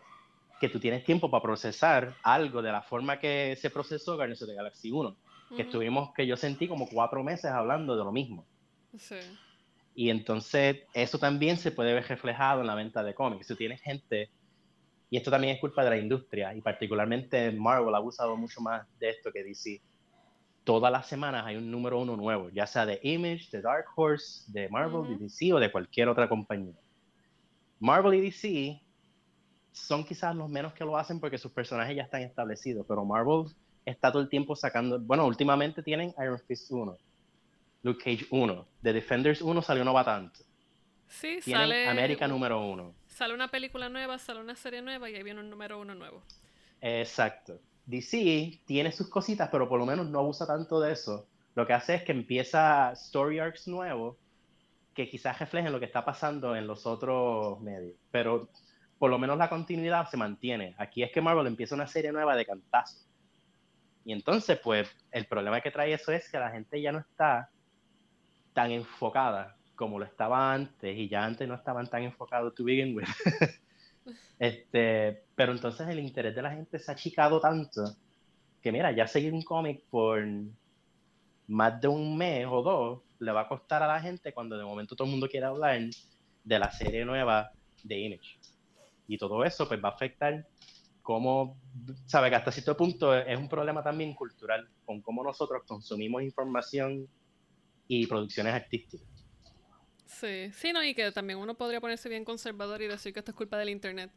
[0.60, 4.50] que tú tienes tiempo para procesar algo de la forma que se procesó Guardians of
[4.50, 5.17] the Galaxy 1.
[5.56, 8.48] Que estuvimos, que yo sentí como cuatro meses hablando de lo mismo.
[8.97, 9.15] Sí.
[9.93, 13.47] Y entonces eso también se puede ver reflejado en la venta de cómics.
[13.47, 14.29] Tú tienes gente,
[15.10, 18.86] y esto también es culpa de la industria, y particularmente Marvel ha abusado mucho más
[18.99, 19.81] de esto que DC
[20.65, 24.51] todas las semanas hay un número uno nuevo, ya sea de Image, de Dark Horse,
[24.51, 26.73] de Marvel, de DC o de cualquier otra compañía.
[27.79, 28.81] Marvel y DC
[29.71, 33.45] son quizás los menos que lo hacen porque sus personajes ya están establecidos, pero Marvel
[33.86, 36.97] está todo el tiempo sacando, bueno, últimamente tienen Iron Fist 1,
[37.86, 40.39] Luke Cage 1, The Defenders 1 salió no va tanto.
[41.08, 42.95] Sí, tienen sale América número 1.
[43.06, 46.24] Sale una película nueva, sale una serie nueva y ahí viene un número uno nuevo.
[46.82, 47.60] Exacto.
[47.86, 51.28] DC tiene sus cositas, pero por lo menos no abusa tanto de eso.
[51.54, 54.17] Lo que hace es que empieza story arcs nuevos
[54.95, 57.93] que quizás reflejen lo que está pasando en los otros medios.
[58.10, 58.50] Pero
[58.98, 60.74] por lo menos la continuidad se mantiene.
[60.80, 62.98] Aquí es que Marvel empieza una serie nueva de cantazo.
[64.04, 67.52] Y entonces, pues, el problema que trae eso es que la gente ya no está
[68.55, 72.95] tan enfocada como lo estaba antes, y ya antes no estaban tan enfocados to begin
[72.95, 73.05] with.
[74.37, 77.95] Este, pero entonces el interés de la gente se ha achicado tanto
[78.61, 80.21] que mira, ya seguir un cómic por
[81.47, 84.65] más de un mes o dos le va a costar a la gente cuando de
[84.65, 85.79] momento todo el mundo quiere hablar
[86.43, 87.51] de la serie nueva
[87.83, 88.39] de Image.
[89.07, 90.45] Y todo eso pues va a afectar
[91.01, 91.57] cómo,
[92.07, 97.07] sabe que hasta cierto punto es un problema también cultural con cómo nosotros consumimos información
[97.88, 99.08] y producciones artísticas.
[100.06, 103.32] Sí, sí, no, y que también uno podría ponerse bien conservador y decir que esto
[103.32, 104.12] es culpa del internet.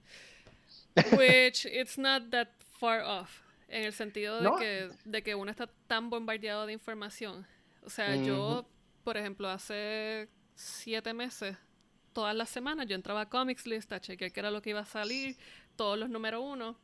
[1.18, 3.42] Which it's not that far off.
[3.68, 7.46] En el sentido de, que, de que uno está tan bombardeado de información.
[7.84, 8.66] O sea, yo,
[9.04, 11.56] por ejemplo, hace siete meses,
[12.14, 14.80] todas las semanas, yo entraba a Comics List a chequear qué era lo que iba
[14.80, 15.36] a salir,
[15.76, 16.78] todos los números uno.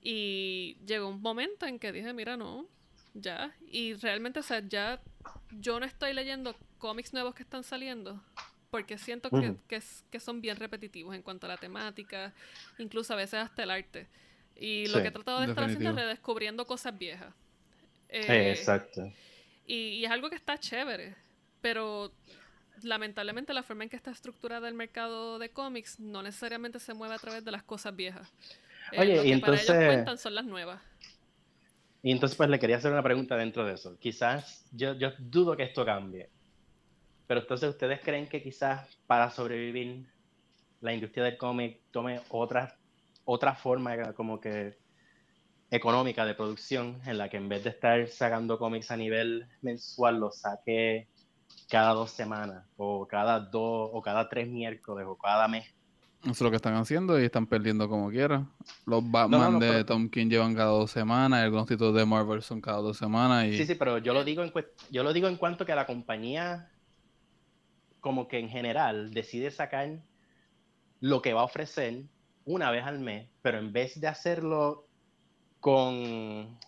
[0.00, 2.66] Y llegó un momento en que dije, mira, no,
[3.20, 3.52] ya.
[3.70, 5.00] Y realmente, o sea, ya
[5.50, 8.22] yo no estoy leyendo cómics nuevos que están saliendo
[8.70, 9.56] porque siento que,
[10.10, 12.34] que, son bien repetitivos en cuanto a la temática,
[12.78, 14.06] incluso a veces hasta el arte.
[14.56, 17.32] Y lo que he tratado de estar haciendo es redescubriendo cosas viejas.
[18.08, 19.10] Eh, exacto.
[19.66, 21.14] Y, es algo que está chévere,
[21.60, 22.12] pero
[22.82, 27.14] lamentablemente la forma en que está estructurada el mercado de cómics no necesariamente se mueve
[27.14, 28.28] a través de las cosas viejas.
[28.92, 29.66] Eh, Oye, y entonces...
[29.66, 30.80] Para ellos cuentan son las nuevas.
[32.08, 33.98] Y entonces pues le quería hacer una pregunta dentro de eso.
[33.98, 36.30] Quizás yo, yo dudo que esto cambie.
[37.26, 40.06] Pero entonces ustedes creen que quizás para sobrevivir
[40.80, 42.78] la industria del cómic tome otra,
[43.26, 44.78] otra forma como que
[45.70, 50.18] económica de producción en la que en vez de estar sacando cómics a nivel mensual
[50.18, 51.08] lo saque
[51.68, 55.66] cada dos semanas o cada dos o cada tres miércoles o cada mes.
[56.22, 58.50] Eso es lo que están haciendo y están perdiendo como quieran.
[58.86, 62.78] Los Batman de Tom King llevan cada dos semanas, algunos títulos de Marvel son cada
[62.78, 63.46] dos semanas.
[63.46, 63.56] Y...
[63.56, 64.52] Sí, sí, pero yo lo digo en
[64.90, 66.70] yo lo digo en cuanto que la compañía
[68.00, 70.00] como que en general decide sacar
[71.00, 72.04] lo que va a ofrecer
[72.44, 74.86] una vez al mes, pero en vez de hacerlo
[75.60, 76.58] con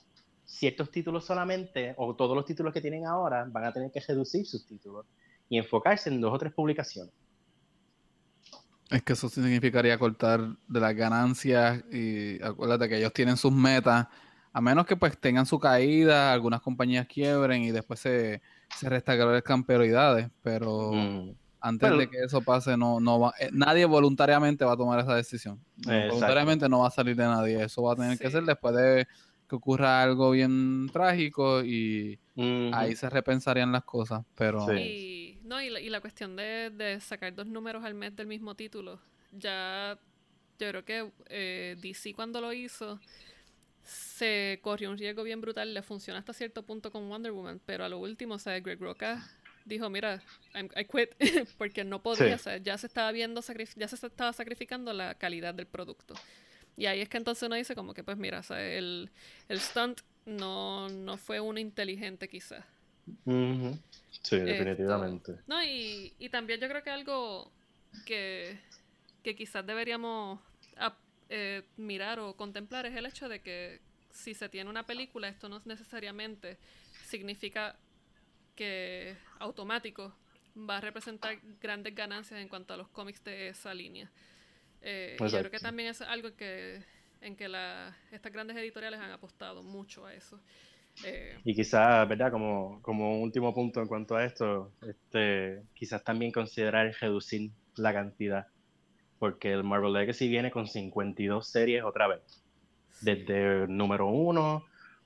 [0.44, 4.46] ciertos títulos solamente, o todos los títulos que tienen ahora, van a tener que reducir
[4.46, 5.06] sus títulos
[5.48, 7.12] y enfocarse en dos o tres publicaciones.
[8.90, 14.08] Es que eso significaría cortar de las ganancias y acuérdate que ellos tienen sus metas,
[14.52, 18.42] a menos que pues tengan su caída, algunas compañías quiebren y después se,
[18.76, 21.30] se restauran prioridades, pero mm.
[21.60, 25.14] antes de que eso pase, no, no va, eh, nadie voluntariamente va a tomar esa
[25.14, 25.60] decisión.
[25.84, 27.62] Voluntariamente no va a salir de nadie.
[27.62, 29.06] Eso va a tener que ser después de
[29.48, 32.18] que ocurra algo bien trágico y
[32.72, 34.24] ahí se repensarían las cosas.
[34.34, 35.09] Pero y,
[35.50, 38.54] no, y, la, y la cuestión de, de, sacar dos números al mes del mismo
[38.54, 39.00] título,
[39.32, 39.98] ya
[40.60, 43.00] yo creo que eh, DC cuando lo hizo
[43.82, 47.84] se corrió un riesgo bien brutal, le funciona hasta cierto punto con Wonder Woman, pero
[47.84, 49.28] a lo último, o sea, Greg Roca
[49.64, 50.22] dijo, mira,
[50.54, 51.10] I quit,
[51.58, 53.42] porque no podía, o sea, ya se estaba viendo,
[53.76, 56.14] ya se estaba sacrificando la calidad del producto.
[56.76, 59.10] Y ahí es que entonces uno dice como que, pues mira, o sea, el,
[59.48, 62.64] el stunt no, no fue uno inteligente quizás.
[64.22, 65.36] Sí, definitivamente.
[65.46, 67.50] no, y, y también yo creo que algo
[68.04, 68.58] que,
[69.22, 70.40] que quizás deberíamos
[71.28, 75.48] eh, mirar o contemplar es el hecho de que si se tiene una película, esto
[75.48, 76.58] no necesariamente
[77.06, 77.76] significa
[78.56, 80.12] que automático
[80.56, 84.10] va a representar grandes ganancias en cuanto a los cómics de esa línea.
[84.82, 86.82] Eh, yo creo que también es algo que
[87.20, 90.40] en que la, estas grandes editoriales han apostado mucho a eso.
[91.04, 92.30] Eh, y quizás, ¿verdad?
[92.30, 98.46] Como, como último punto en cuanto a esto, este, quizás también considerar reducir la cantidad
[99.20, 102.42] porque el Marvel Legacy viene con 52 series otra vez,
[103.02, 104.64] desde el número uno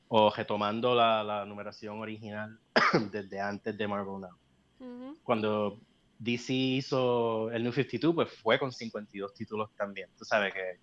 [0.08, 2.58] o retomando la, numeración original
[3.10, 5.16] desde antes de Marvel Now.
[5.24, 5.80] Cuando
[6.20, 10.08] DC hizo el New 52, pues fue con 52 títulos también.
[10.16, 10.78] Tú sabes que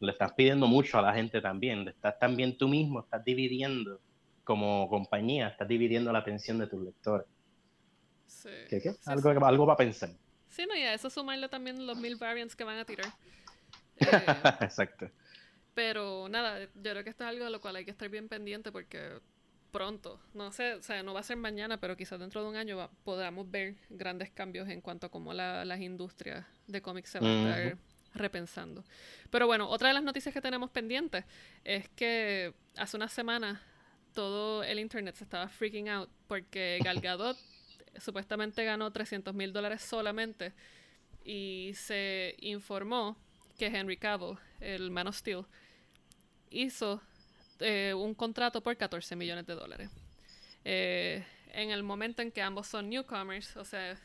[0.00, 4.00] le estás pidiendo mucho a la gente también, le estás también tú mismo, estás dividiendo
[4.44, 7.26] como compañía, estás dividiendo la atención de tus lectores.
[8.26, 8.48] Sí.
[8.68, 8.94] ¿Qué, qué?
[9.06, 10.10] algo, algo para pensar.
[10.48, 13.06] Sí, no, y a eso sumarle también los mil variants que van a tirar.
[14.60, 15.10] Exacto.
[15.74, 18.28] Pero nada, yo creo que esto es algo de lo cual hay que estar bien
[18.28, 19.20] pendiente porque
[19.70, 22.56] pronto, no sé, o sea, no va a ser mañana, pero quizás dentro de un
[22.56, 27.30] año podamos ver grandes cambios en cuanto a cómo las industrias de cómics se van
[27.30, 27.78] a estar
[28.14, 28.84] repensando.
[29.30, 31.24] Pero bueno, otra de las noticias que tenemos pendientes
[31.64, 33.60] es que hace unas semanas
[34.14, 37.36] todo el internet se estaba freaking out porque Gal Gadot
[37.98, 40.52] supuestamente ganó 300 mil dólares solamente
[41.24, 43.16] y se informó
[43.58, 45.44] que Henry Cavill, el Man of Steel,
[46.50, 47.00] hizo
[47.60, 49.90] eh, un contrato por 14 millones de dólares.
[50.64, 53.96] Eh, en el momento en que ambos son newcomers, o sea,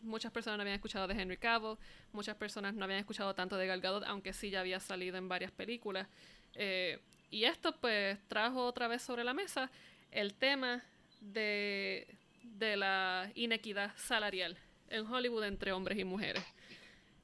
[0.00, 1.76] muchas personas no habían escuchado de Henry Cavill,
[2.12, 5.28] muchas personas no habían escuchado tanto de Gal Gadot, aunque sí ya había salido en
[5.28, 6.08] varias películas.
[6.54, 6.98] Eh,
[7.34, 9.68] y esto pues trajo otra vez sobre la mesa
[10.12, 10.84] el tema
[11.20, 12.06] de
[12.44, 14.56] de la inequidad salarial
[14.88, 16.44] en Hollywood entre hombres y mujeres.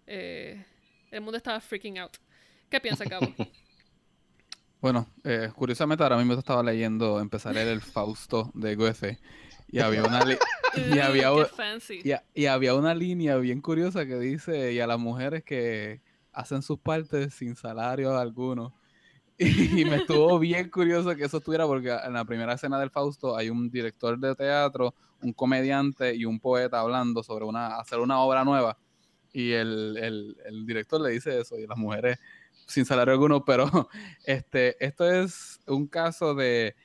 [0.06, 0.64] Eh,
[1.12, 2.16] el mundo estaba freaking out.
[2.68, 3.26] ¿Qué piensa, Cabo?
[4.80, 9.18] Bueno, eh, curiosamente ahora mismo estaba leyendo, empezar a leer el Fausto de Goethe
[9.68, 10.24] y había una,
[10.74, 11.30] Y había,
[12.02, 16.00] y, y había una línea bien curiosa que dice, y a las mujeres que
[16.32, 18.79] hacen sus partes sin salario alguno.
[19.80, 23.36] Y me estuvo bien curioso que eso estuviera porque en la primera escena del Fausto
[23.36, 28.20] hay un director de teatro, un comediante y un poeta hablando sobre una, hacer una
[28.20, 28.76] obra nueva.
[29.32, 32.18] Y el, el- director le dice eso y las mujeres
[32.66, 33.88] sin salario alguno, pero
[34.24, 36.76] este, esto es un caso de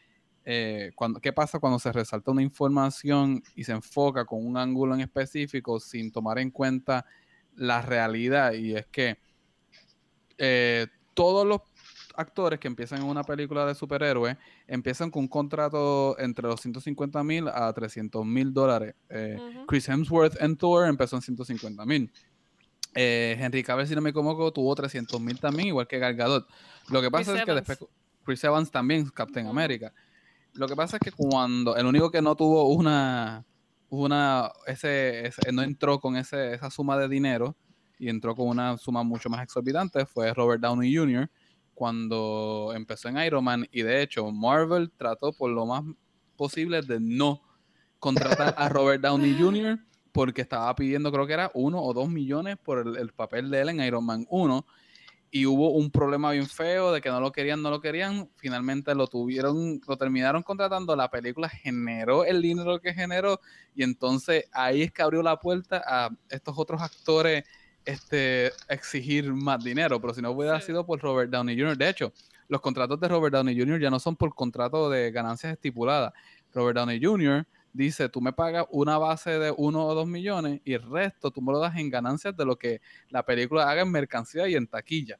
[0.45, 4.95] eh, cuando, qué pasa cuando se resalta una información y se enfoca con un ángulo
[4.95, 7.05] en específico sin tomar en cuenta
[7.55, 8.53] la realidad.
[8.53, 9.17] Y es que
[10.37, 11.61] eh, todos los
[12.17, 17.23] actores que empiezan en una película de superhéroes empiezan con un contrato entre los 150
[17.23, 18.95] mil a 300 mil dólares.
[19.09, 19.37] Eh.
[19.67, 22.11] Chris Hemsworth en Thor empezó en 150 mil.
[22.93, 26.47] Eh, Henry Cavill, si no me equivoco, tuvo 300 mil también, igual que Gal Gadot.
[26.89, 27.79] Lo que pasa Chris es que después
[28.23, 29.47] Chris Evans también, Captain.
[29.47, 29.93] America.
[30.53, 33.43] Lo que pasa es que cuando el único que no tuvo una,
[33.89, 37.55] una, ese, ese- no entró con ese, esa suma de dinero
[37.99, 41.29] y entró con una suma mucho más exorbitante fue Robert Downey Jr.
[41.75, 45.83] cuando empezó en Iron Man y de hecho Marvel trató por lo más
[46.35, 47.41] posible de no
[47.99, 49.79] contratar a Robert Downey Jr.
[50.11, 53.61] porque estaba pidiendo creo que era uno o dos millones por el, el papel de
[53.61, 54.65] él en Iron Man 1
[55.35, 58.95] y hubo un problema bien feo de que no lo querían, no lo querían, finalmente
[58.95, 63.41] lo tuvieron, lo terminaron contratando, la película generó el dinero que generó
[63.75, 67.43] y entonces ahí es que abrió la puerta a estos otros actores
[67.85, 70.67] este, exigir más dinero, pero si no hubiera Sí.
[70.67, 72.13] sido por Robert Downey Jr., de hecho,
[72.47, 73.79] los contratos de Robert Downey Jr.
[73.79, 76.13] ya no son por contrato de ganancias estipuladas.
[76.53, 77.45] Robert Downey Jr.
[77.73, 81.41] dice, tú me pagas una base de uno o dos millones y el resto tú
[81.41, 84.67] me lo das en ganancias de lo que la película haga en mercancía y en
[84.67, 85.17] taquilla.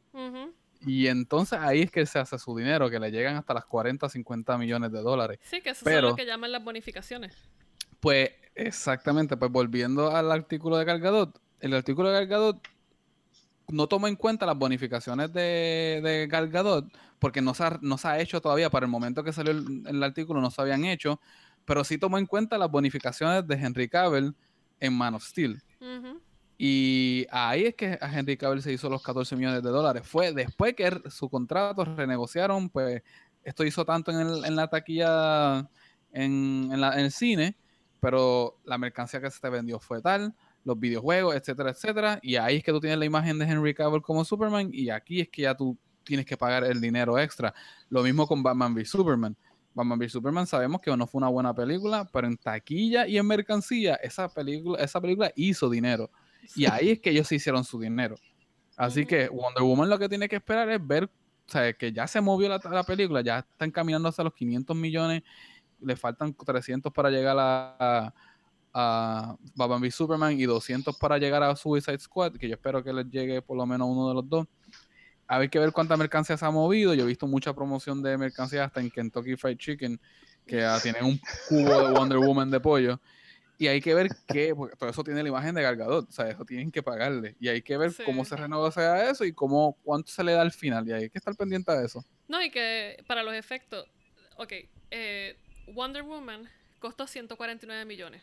[0.88, 4.08] Y entonces ahí es que se hace su dinero, que le llegan hasta las 40,
[4.08, 5.39] 50 millones de dólares.
[5.43, 7.36] Sí, que eso es lo que llaman las bonificaciones.
[7.99, 12.61] Pues exactamente, pues volviendo al artículo de Galgadot, el artículo de Galgadot
[13.69, 16.85] no toma en cuenta las bonificaciones de, de Gal Gadot,
[17.17, 19.83] porque no se, ha, no se ha hecho todavía, para el momento que salió el,
[19.87, 21.19] el artículo no se habían hecho,
[21.65, 24.35] pero sí tomó en cuenta las bonificaciones de Henry Cavill
[24.79, 25.61] en Man of Steel.
[26.57, 30.03] Y ahí es que a Henry Cavill se hizo los 14 millones de dólares.
[30.07, 33.01] Fue después que su contrato renegociaron, pues
[33.43, 35.67] esto hizo tanto en, el- en la taquilla,
[36.13, 37.57] en, en la- en el cine,
[37.99, 40.33] pero la mercancía que se te vendió fue tal,
[40.65, 42.19] los videojuegos, etcétera, etcétera.
[42.21, 45.21] Y ahí es que tú tienes la imagen de Henry Cavill como Superman y aquí
[45.21, 47.54] es que ya tú tienes que pagar el dinero extra.
[47.89, 49.38] Lo mismo con Batman v Superman.
[49.73, 53.28] Batman v Superman sabemos que no fue una buena película, pero en taquilla y en
[53.28, 56.10] mercancía esa película, esa película hizo dinero.
[56.56, 58.15] Y ahí es que ellos se hicieron su dinero.
[58.75, 61.10] Así que Wonder Woman lo que tiene que esperar es ver, o
[61.51, 65.23] sea, que ya se movió la, la película, ya están caminando hasta los 500 millones,
[65.80, 68.13] le faltan 300 para llegar a, a,
[68.77, 72.91] a Batman v Superman y 200 para llegar a Suicide Squad, que yo espero que
[72.91, 74.47] les llegue por lo menos uno de los dos.
[75.27, 76.93] A ver que ver cuánta mercancía se ha movido.
[76.93, 79.99] Yo he visto mucha promoción de mercancía hasta en Kentucky Fried Chicken,
[80.45, 82.99] que ah, tienen un cubo de Wonder Woman de pollo.
[83.57, 86.27] Y hay que ver qué, porque todo eso tiene la imagen de Gargadot, o sea,
[86.29, 87.38] eso tienen que pagarle.
[87.39, 88.03] Y hay que ver Sí.
[88.05, 90.85] cómo se renegocia eso y cómo, cuánto se le da al final.
[90.89, 92.03] Y hay que estar pendiente de eso.
[92.27, 93.85] No, y que para los efectos,
[94.35, 94.51] ok,
[94.91, 95.38] eh,
[95.73, 98.21] Wonder Woman costó 149 millones.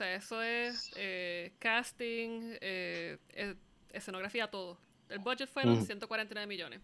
[0.00, 3.18] O sea, eso es eh, casting, eh,
[3.90, 4.78] escenografía, todo.
[5.10, 5.84] El budget fueron Ujú.
[5.84, 6.80] 149 millones.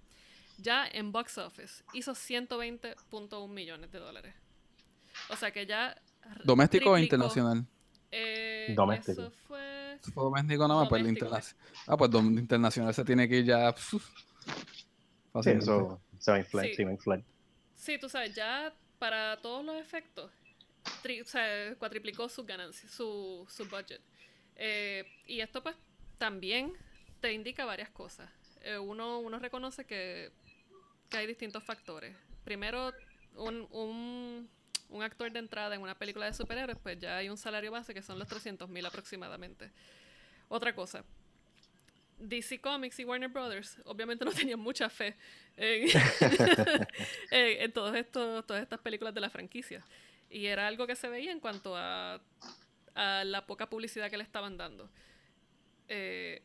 [0.58, 4.34] Ya en box office hizo 120.1 millones de dólares.
[5.30, 5.98] O sea que ya...
[6.44, 7.64] ¿Doméstico o internacional?
[8.10, 9.22] Eh, Doméstico.
[9.22, 9.98] Eso fue...
[10.14, 11.64] Doméstico nada más, pues el internacional.
[11.86, 13.74] Ah, pues internacional se tiene que ir ya.
[13.78, 13.98] Sí,
[15.52, 16.74] eso se va a inflar, Sí.
[16.74, 17.24] sí va a inflar.
[17.76, 20.30] Sí, tú sabes, ya para todos los efectos,
[21.06, 24.00] tri- o sea, cuatriplicó sus ganancias, su, su budget.
[24.56, 25.76] Eh, y esto pues
[26.18, 26.72] también
[27.20, 28.30] te indica varias cosas.
[28.62, 30.32] Eh, uno, uno reconoce que,
[31.10, 32.16] que hay distintos factores.
[32.44, 32.92] Primero,
[33.36, 34.48] un, un,
[34.88, 37.94] un actor de entrada en una película de superhéroes, pues ya hay un salario base
[37.94, 39.70] que son los 300 mil aproximadamente.
[40.48, 41.04] Otra cosa,
[42.18, 45.16] DC Comics y Warner Brothers obviamente no tenían mucha fe
[45.56, 45.88] en,
[47.30, 49.84] en, en todos estos, todas estas películas de la franquicia.
[50.30, 52.20] Y era algo que se veía en cuanto a,
[52.94, 54.90] a la poca publicidad que le estaban dando.
[55.88, 56.42] Eh,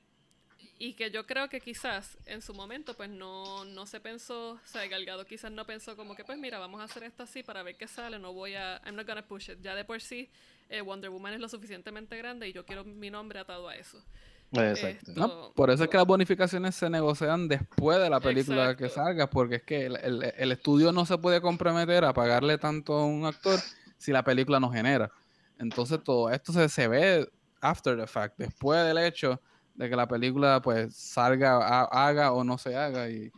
[0.77, 4.61] y que yo creo que quizás en su momento pues no, no se pensó, o
[4.65, 7.61] sea, Galgado quizás no pensó como que pues mira, vamos a hacer esto así para
[7.61, 9.59] ver qué sale, no voy a, I'm not gonna push it.
[9.61, 10.29] Ya de por sí
[10.69, 14.03] eh, Wonder Woman es lo suficientemente grande y yo quiero mi nombre atado a eso.
[14.51, 15.11] Exacto.
[15.15, 19.29] No, por eso es que las bonificaciones se negocian después de la película que salga,
[19.29, 23.05] porque es que el, el- el estudio no se puede comprometer a pagarle tanto a
[23.05, 23.59] un actor
[23.97, 25.09] si la película no genera.
[25.57, 27.27] Entonces todo esto se, se ve
[27.61, 29.39] after the fact, después del hecho
[29.75, 33.09] de que la película pues salga, haga o no se haga.
[33.09, 33.31] Y,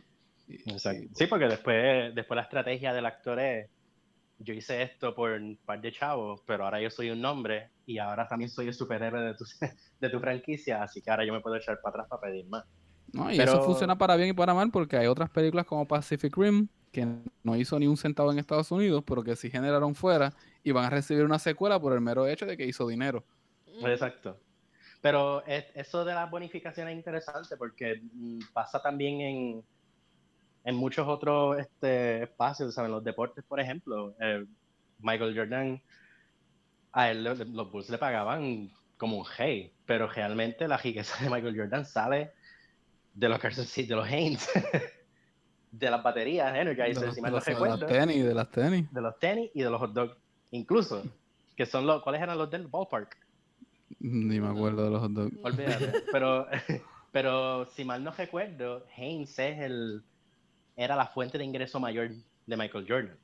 [1.14, 3.68] sí, porque después, después la estrategia del actor es,
[4.38, 7.98] yo hice esto por un par de chavos, pero ahora yo soy un nombre y
[7.98, 9.44] ahora también soy el superhéroe de tu,
[10.00, 12.64] de tu franquicia, así que ahora yo me puedo echar para atrás para pedir más.
[13.12, 16.36] No, y eso funciona para bien y para mal porque hay otras películas como Pacific
[16.36, 17.06] Rim que
[17.42, 20.32] no hizo ni un centavo en Estados Unidos, pero que sí generaron fuera
[20.62, 23.24] y van a recibir una secuela por el mero hecho de que hizo dinero.
[23.84, 24.38] Exacto.
[25.00, 29.64] Pero eso de las bonificaciones es interesante porque mm, pasa también en,
[30.64, 32.92] en muchos otros este, espacios, ¿saben?
[32.92, 34.14] Los deportes, por ejemplo.
[34.20, 34.46] Eh,
[35.00, 35.82] Michael Jordan,
[36.94, 41.56] a él los Bulls le pagaban como un hey, pero realmente la riqueza de Michael
[41.56, 42.32] Jordan sale
[43.12, 44.48] de los Carson City, de los Haynes,
[45.72, 47.76] de las baterías Energizer, de los, si mal no recuerdo.
[47.78, 48.92] De las tenis, de las tenis.
[48.92, 50.16] De los tenis y de los hot dogs,
[50.52, 51.02] incluso.
[51.56, 53.16] Que son los, ¿cuáles eran los del ballpark?
[53.98, 55.36] Ni me acuerdo de los hot dogs.
[55.42, 56.04] Olvídate.
[56.12, 56.46] Pero,
[57.10, 60.02] pero si mal no recuerdo, Haynes es el,
[60.76, 62.10] era la fuente de ingreso mayor
[62.46, 63.18] de Michael Jordan.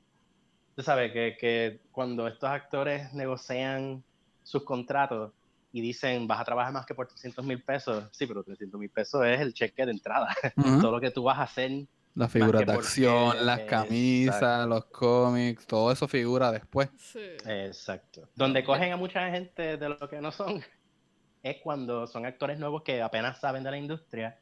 [0.81, 4.03] Tú sabes que, que cuando estos actores negocian
[4.41, 5.31] sus contratos
[5.71, 8.89] y dicen vas a trabajar más que por 300 mil pesos, sí, pero 300 mil
[8.89, 10.35] pesos es el cheque de entrada.
[10.81, 11.85] Todo lo que tú vas a hacer.
[12.15, 16.89] La figura de acción, las camisas, los cómics, todo eso figura después.
[16.97, 17.27] Sí.
[17.45, 18.27] Exacto.
[18.35, 20.63] Donde cogen a mucha gente de lo que no son
[21.43, 24.39] es cuando son actores nuevos que apenas saben de la industria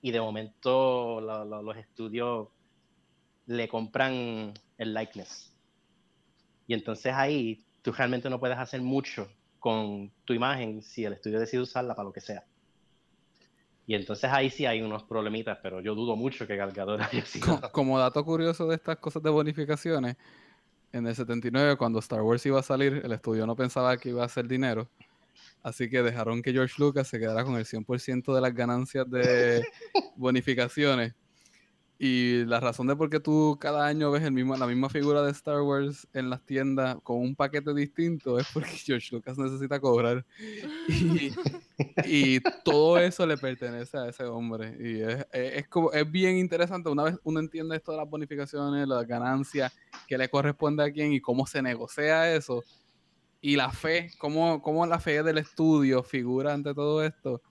[0.00, 2.48] y de momento los estudios
[3.46, 5.51] le compran el likeness.
[6.72, 11.38] Y entonces ahí tú realmente no puedes hacer mucho con tu imagen si el estudio
[11.38, 12.46] decide usarla para lo que sea.
[13.86, 17.60] Y entonces ahí sí hay unos problemitas, pero yo dudo mucho que Gal haya sido.
[17.72, 20.16] Como, dato curioso de estas cosas de bonificaciones,
[20.94, 24.22] en el 79 cuando Star Wars iba a salir, el estudio no pensaba que iba
[24.22, 24.88] a hacer dinero
[25.62, 29.62] Así que dejaron que George Lucas se quedara con el 100% de las ganancias de
[30.16, 31.12] bonificaciones.
[32.04, 35.22] Y la razón de por qué tú cada año ves el mismo, la misma figura
[35.22, 39.78] de Star Wars en las tiendas con un paquete distinto es porque George Lucas necesita
[39.78, 40.26] cobrar.
[42.04, 44.76] Y, todo eso le pertenece a ese hombre.
[44.80, 46.90] Y es, es, como, es bien interesante.
[46.90, 49.72] Una vez uno entiende esto de las bonificaciones, las ganancias,
[50.08, 52.64] que le corresponde a quién y cómo se negocia eso
[53.40, 57.42] y la fe, cómo, cómo la fe del estudio figura ante todo esto,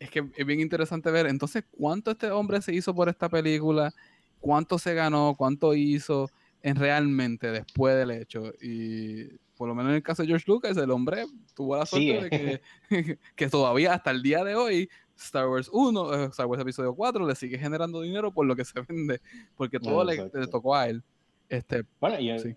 [0.00, 1.26] es que es bien interesante ver.
[1.26, 3.92] Entonces, ¿cuánto este hombre se hizo por esta película?
[4.40, 5.34] ¿Cuánto se ganó?
[5.36, 6.30] ¿Cuánto hizo
[6.62, 8.52] en realmente después del hecho?
[8.62, 9.26] Y
[9.56, 12.60] por lo menos en el caso de George Lucas, el hombre tuvo la suerte de
[12.88, 14.88] que, que, todavía hasta el día de hoy
[15.18, 18.64] Star Wars 1, eh, Star Wars Episodio 4 le sigue generando dinero por lo que
[18.64, 19.20] se vende,
[19.54, 20.16] porque todo le,
[20.50, 21.02] tocó a él.
[21.50, 22.56] Este, bueno, y, sí.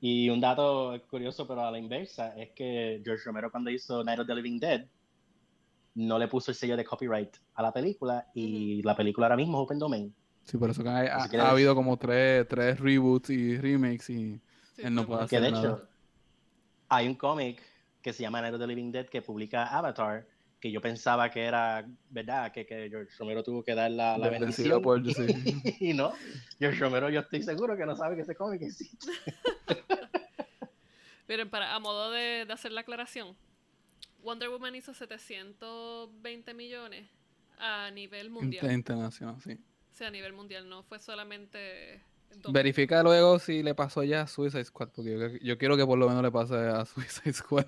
[0.00, 4.18] Y un dato curioso, pero a la inversa, es que George Romero cuando hizo Night
[4.18, 4.86] of the Living Dead,
[5.94, 9.58] no le puso el sello de copyright a la película y la película ahora mismo
[9.58, 10.14] es Open Domain.
[10.44, 14.40] Sí, por eso que ha, habido como tres, tres reboots y remakes y
[14.78, 15.88] él no puede hacer que de hecho,
[16.88, 17.62] hay un cómic
[18.02, 20.26] que se llama Night of the Living Dead que publica Avatar,
[20.58, 24.28] que yo pensaba que era verdad, que, que George Romero tuvo que dar la, la
[24.28, 24.82] bendición.
[25.80, 26.12] y, no,
[26.58, 29.12] George Romero yo estoy seguro que no sabe que ese cómic existe.
[31.28, 33.36] Miren, para, a modo de, de hacer la aclaración,
[34.22, 37.08] Wonder Woman hizo 720 millones
[37.58, 38.70] a nivel mundial.
[38.70, 39.52] Internacional, sí.
[39.52, 42.02] O sea, a nivel mundial, no fue solamente
[42.52, 46.08] Verifica luego si le pasó ya a Suicide Squad, porque yo, quiero que por lo
[46.08, 47.66] menos le pase a Suicide Squad.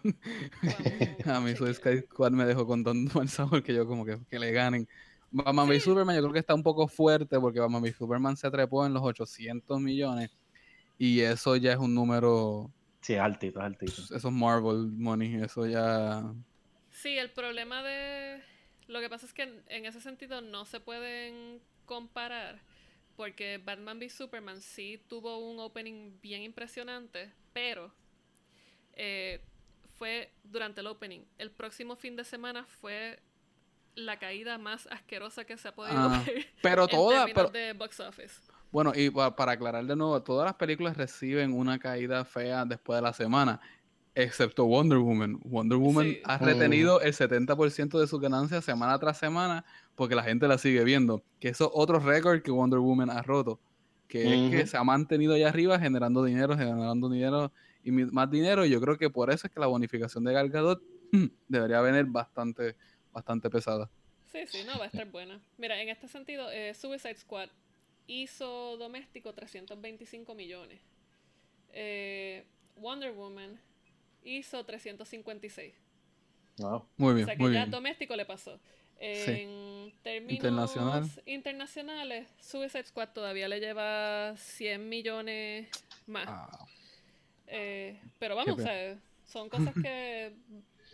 [1.27, 4.39] a mí Suicide Squad me dejó con tanto mal sabor que yo como que, que
[4.39, 4.89] le ganen.
[5.31, 8.85] Batman Superman yo creo que está un poco fuerte porque Batman v Superman se trepó
[8.87, 10.31] en los 800 millones
[10.99, 12.71] y eso ya es un número...
[13.03, 14.01] Sí, altito, altito.
[14.01, 16.23] Eso es Marvel money, eso ya...
[16.91, 18.43] Sí, el problema de...
[18.87, 22.61] Lo que pasa es que en ese sentido no se pueden comparar
[23.17, 27.93] porque Batman v Superman sí tuvo un opening bien impresionante, pero
[28.95, 29.41] eh,
[29.99, 31.21] fue durante el opening.
[31.39, 33.21] El próximo fin de semana fue
[33.95, 38.01] la caída más asquerosa que se ha podido ah, ver pero en términos de box
[38.01, 38.41] office.
[38.73, 43.03] Bueno, y para aclarar de nuevo, todas las películas reciben una caída fea después de
[43.03, 43.61] la semana,
[44.15, 45.39] excepto Wonder Woman.
[45.45, 50.49] Wonder Woman ha retenido el 70% de sus ganancias semana tras semana porque la gente
[50.49, 51.23] la sigue viendo.
[51.39, 53.61] Que eso es otro récord que Wonder Woman ha roto.
[54.09, 57.53] Que es que se ha mantenido allá arriba generando dinero, generando dinero
[57.85, 58.65] y más dinero.
[58.65, 60.83] Y yo creo que por eso es que la bonificación de Gal Gadot
[61.49, 62.75] debería venir bastante,
[63.13, 63.91] bastante pesada.
[64.33, 65.39] Sí, sí, no, va a estar buena.
[65.59, 67.51] Mira, en este sentido, eh, Suicide Squad
[68.07, 70.81] hizo doméstico 325 millones.
[71.73, 72.47] Eh,
[72.77, 73.61] Wonder Woman
[74.23, 75.75] hizo 356.
[76.97, 77.71] Muy bien, o sea que muy ya bien.
[77.71, 78.61] doméstico le pasó.
[78.99, 81.11] En términos Internacional.
[81.27, 85.69] internacionales, Suicide Squad todavía le lleva 100 millones
[86.07, 86.27] más.
[86.29, 86.67] Ah,
[87.47, 90.35] Eh, pero vamos, o Qué sea, son cosas que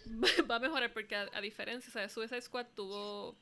[0.50, 3.36] va a mejorar porque a, a diferencia, o sea, Suicide Squad tuvo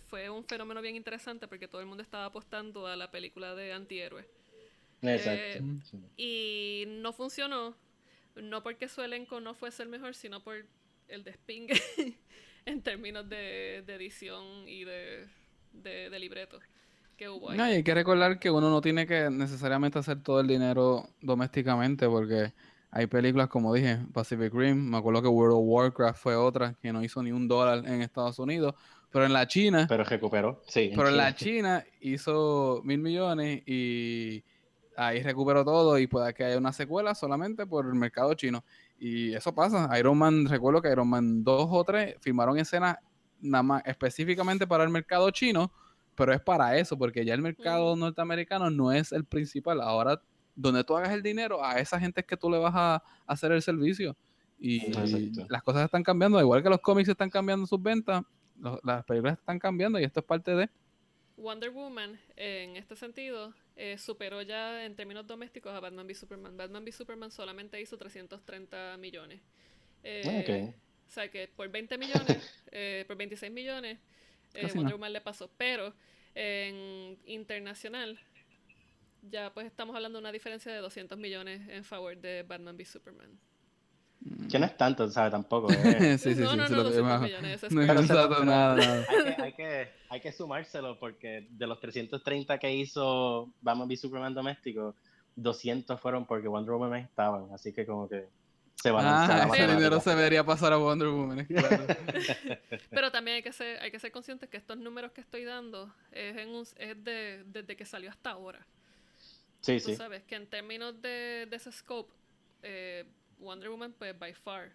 [0.00, 3.72] fue un fenómeno bien interesante porque todo el mundo estaba apostando a la película de
[3.72, 4.26] antihéroes
[5.02, 5.64] Exacto.
[5.64, 5.98] Eh, sí.
[6.16, 7.74] y no funcionó,
[8.36, 10.64] no porque su elenco no fuese el mejor, sino por
[11.08, 11.74] el despingue
[12.66, 15.26] en términos de, de edición y de,
[15.72, 16.58] de, de libreto
[17.16, 17.58] que hubo ahí.
[17.58, 21.08] No, y hay que recordar que uno no tiene que necesariamente hacer todo el dinero
[21.20, 22.52] domésticamente, porque
[22.90, 26.92] hay películas, como dije, Pacific Rim, me acuerdo que World of Warcraft fue otra que
[26.92, 28.74] no hizo ni un dólar en Estados Unidos,
[29.12, 30.90] pero en la China, Pero recuperó, sí.
[30.96, 31.84] pero en la China.
[32.00, 34.42] Hizo mil millones y
[34.96, 38.64] ahí recuperó todo y puede que haya una secuela solamente por el mercado chino.
[38.98, 39.88] Y eso pasa.
[39.98, 42.96] Iron Man, recuerdo que Iron Man 2 o 3 filmaron escenas
[43.40, 45.72] nada más específicamente para el mercado chino,
[46.14, 47.98] pero es para eso, porque ya el mercado Mm.
[48.00, 49.80] norteamericano no es el principal.
[49.80, 50.20] Ahora,
[50.54, 53.50] donde tú hagas el dinero, a esa gente es que tú le vas a hacer
[53.52, 54.16] el servicio.
[54.60, 55.46] Y Exacto.
[55.48, 58.22] las cosas están cambiando, igual que los cómics están cambiando sus ventas,
[58.62, 60.68] lo- las películas están cambiando y esto es parte de...
[61.36, 66.56] Wonder Woman, en este sentido, eh, superó ya en términos domésticos a Batman v Superman.
[66.56, 69.40] Batman v Superman solamente hizo 330 millones.
[70.04, 70.22] Eh,
[70.70, 70.76] Ok.
[71.08, 73.98] O sea que por 20 millones, eh, por 26 millones,
[74.54, 74.92] eh, Wonder nada.
[74.96, 75.50] Woman le pasó.
[75.56, 75.92] Pero
[76.34, 78.18] en internacional,
[79.22, 82.84] ya pues estamos hablando de una diferencia de 200 millones en favor de Batman v
[82.84, 83.38] Superman.
[84.50, 85.32] Que no es tanto, ¿sabes?
[85.32, 85.68] Tampoco.
[85.72, 86.16] eh.
[86.18, 87.56] sí, sí, no, sí, no, sí, no, lo que 200 más- millones.
[87.56, 89.04] eso es No nada, nada.
[89.08, 93.96] hay, que, hay, que, hay que sumárselo porque de los 330 que hizo Batman v
[93.96, 94.94] Superman doméstico,
[95.36, 97.48] 200 fueron porque Wonder Woman estaban.
[97.52, 98.26] Así que como que
[98.76, 99.76] se balancea la Ah, ese matemática.
[99.76, 101.84] dinero se debería pasar a Wonder Woman, claro.
[102.90, 105.92] Pero también hay que ser, hay que ser conscientes que estos números que estoy dando
[106.10, 108.64] es, en un, es de, desde que salió hasta ahora.
[109.60, 109.96] Sí, Tú sí.
[109.96, 112.12] sabes que en términos de, de ese scope,
[112.64, 113.04] eh,
[113.42, 114.70] Wonder Woman, pues by far,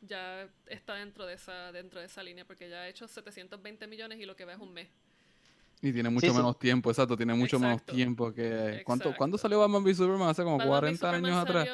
[0.00, 4.18] ya está dentro de esa dentro de esa línea porque ya ha hecho 720 millones
[4.20, 4.88] y lo que va es un mes.
[5.80, 6.36] Y tiene mucho Sí, sí.
[6.36, 7.94] menos tiempo, exacto, tiene mucho menos Exacto.
[7.94, 8.82] tiempo que...
[8.84, 10.28] ¿Cuánto, ¿Cuándo salió Batman v Superman?
[10.28, 11.68] Hace como Batman v 40 años atrás.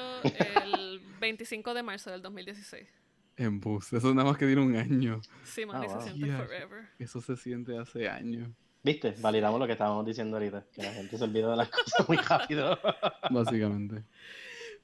[0.63, 2.87] el 25 de marzo del 2016.
[3.39, 5.23] En bus, eso nada más que tiene un año.
[5.43, 6.03] Sí, man, Ah, y se wow.
[6.05, 6.37] siente Yeah.
[6.39, 6.89] forever.
[6.99, 8.51] Eso se siente hace años,
[8.83, 9.15] ¿Viste?
[9.23, 10.67] Validamos lo que estábamos diciendo ahorita.
[10.71, 12.79] Que la gente se olvida de las cosas muy rápido.
[13.31, 14.05] básicamente.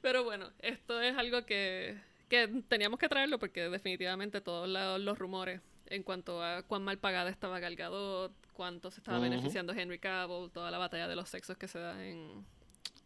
[0.02, 1.98] Pero bueno, esto es algo que,
[2.28, 6.98] que teníamos que traerlo porque definitivamente todos la- los rumores en cuanto a cuán mal
[6.98, 9.28] pagada estaba Gal Gadot, cuánto se estaba Ujú.
[9.28, 12.44] beneficiando Henry Cavill, toda la batalla de los sexos que se da en,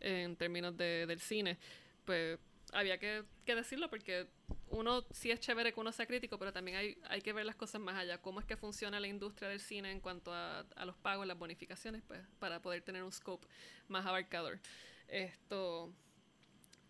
[0.00, 1.58] en términos de- del cine,
[2.04, 2.38] pues
[2.72, 4.26] había que, que decirlo porque
[4.68, 7.56] uno sí es chévere que uno sea crítico, pero también hay, hay que ver las
[7.56, 10.84] cosas más allá, cómo es que funciona la industria del cine en cuanto a, a
[10.84, 13.46] los pagos, las bonificaciones, pues para poder tener un scope
[13.88, 14.58] más abarcador.
[15.08, 15.92] Esto,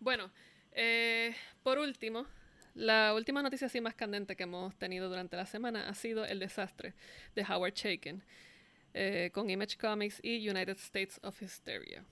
[0.05, 0.29] bueno,
[0.71, 2.27] eh, por último,
[2.75, 6.37] la última noticia así más candente que hemos tenido durante la semana ha sido el
[6.39, 6.93] desastre
[7.33, 8.23] de Howard Chaykin
[8.93, 12.05] eh, con Image Comics y United States of Hysteria.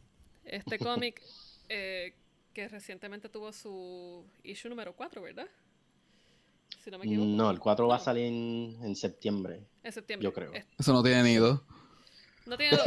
[0.44, 1.22] Este cómic
[1.70, 2.16] eh,
[2.54, 5.48] que recientemente tuvo su issue número 4, ¿verdad?
[6.84, 7.28] Si no me equivoco.
[7.30, 9.62] No, el 4 va a salir en, en septiembre.
[9.84, 10.24] En septiembre.
[10.26, 10.52] yo creo.
[10.54, 11.64] Es- Eso no tiene nido.
[12.48, 12.84] No tiene dos.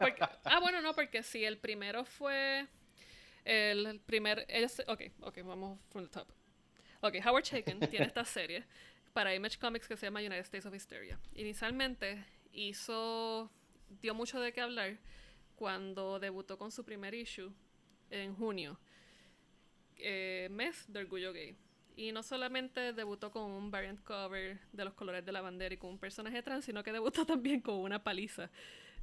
[0.00, 2.66] Porque- ah, bueno, no, porque si el primero fue.
[3.46, 4.44] El, primer.
[4.48, 6.28] Ellos, ok, ok, vamos from the top.
[7.00, 8.64] Ok, Howard Chaykin tiene esta serie
[9.12, 11.18] para Image Comics que se llama United States of Hysteria.
[11.32, 13.48] Inicialmente hizo.
[14.02, 14.98] dio mucho de qué hablar
[15.54, 17.52] cuando debutó con su primer issue
[18.10, 18.80] en junio.
[19.98, 21.56] eh, mes de orgullo gay.
[21.94, 25.78] Y no solamente debutó con un variant cover de los colores de la bandera y
[25.78, 28.50] con un personaje trans, sino que debutó también con una paliza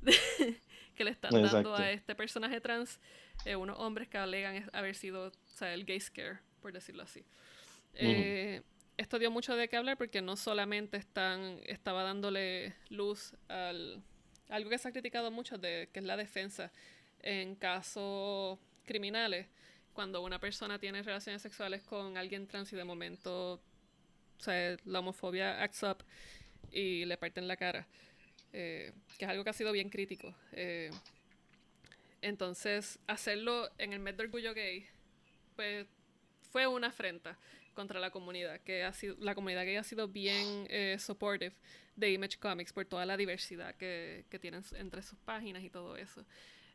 [0.96, 3.00] que le están dando a este personaje trans
[3.46, 7.24] eh, unos hombres que alegan haber sido o sea, el gay scare, por decirlo así.
[7.96, 8.62] Eh,
[8.98, 14.04] esto dio mucho de qué hablar porque no solamente están, estaba dándole luz al
[14.50, 16.72] algo que se ha criticado mucho de que es la defensa
[17.22, 19.48] en casos criminales
[19.94, 25.00] cuando una persona tiene relaciones sexuales con alguien trans y de momento o sea, la
[25.00, 26.04] homofobia acts up
[26.72, 27.88] y le parten la cara
[28.54, 30.90] eh, que es algo que ha sido bien crítico eh,
[32.22, 34.86] entonces hacerlo en el mes de orgullo gay
[35.56, 35.88] pues
[36.52, 37.38] fue una afrenta
[37.74, 41.56] contra la comunidad, que ha sido, la comunidad gay ha sido bien eh, supportive
[41.96, 45.98] de Image Comics por toda la diversidad que, que tienen entre sus páginas y todo
[45.98, 46.26] eso.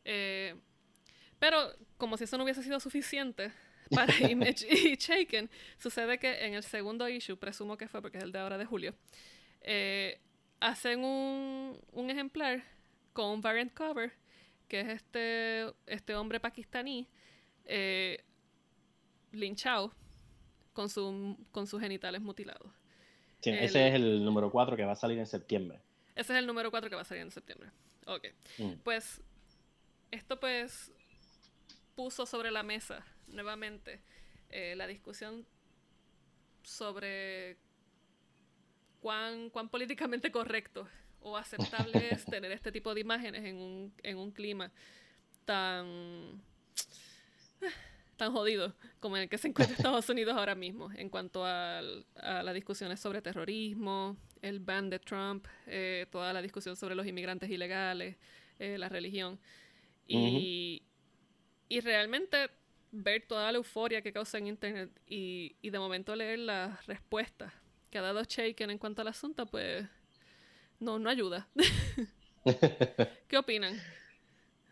[0.04, 0.54] Eh,
[1.38, 3.52] pero como si eso no hubiese sido suficiente,
[3.90, 5.48] para Image y Shaken,
[5.78, 8.64] sucede que en el segundo issue, presumo que fue porque es el de ahora de
[8.64, 8.94] julio,
[9.60, 10.20] eh,
[10.60, 12.62] hacen un, un, ejemplar
[13.12, 14.12] con un variant cover,
[14.68, 17.08] que es este, este hombre pakistaní
[17.64, 18.24] eh,
[19.32, 19.92] linchado
[20.72, 22.72] con, su, con sus genitales mutilados.
[23.40, 25.80] Sí, ese es el número 4 que va a salir en septiembre.
[26.14, 27.70] Ese es el número 4 que va a salir en septiembre.
[28.06, 28.26] Ok.
[28.58, 28.72] Mm.
[28.82, 29.22] Pues
[30.10, 30.92] esto pues
[31.94, 34.00] puso sobre la mesa nuevamente
[34.50, 35.46] eh, la discusión
[36.62, 37.58] sobre
[39.00, 40.88] cuán, cuán políticamente correcto
[41.20, 44.70] o aceptable es tener este tipo de imágenes en un, en un clima
[45.44, 46.42] tan
[48.16, 51.80] tan jodido como en el que se encuentra Estados Unidos ahora mismo en cuanto a,
[51.80, 57.48] las discusiones sobre terrorismo, el ban de Trump, eh, toda la discusión sobre los inmigrantes
[57.48, 58.16] ilegales,
[58.58, 59.38] eh, la religión.
[60.06, 60.82] Y,
[61.68, 62.50] y realmente
[62.90, 67.52] ver toda la euforia que causa en Internet y, y de momento leer las respuestas
[67.90, 69.86] que ha dado Shaken en cuanto al asunto, pues
[70.80, 71.48] no, no ayuda.
[73.28, 73.78] ¿Qué opinan,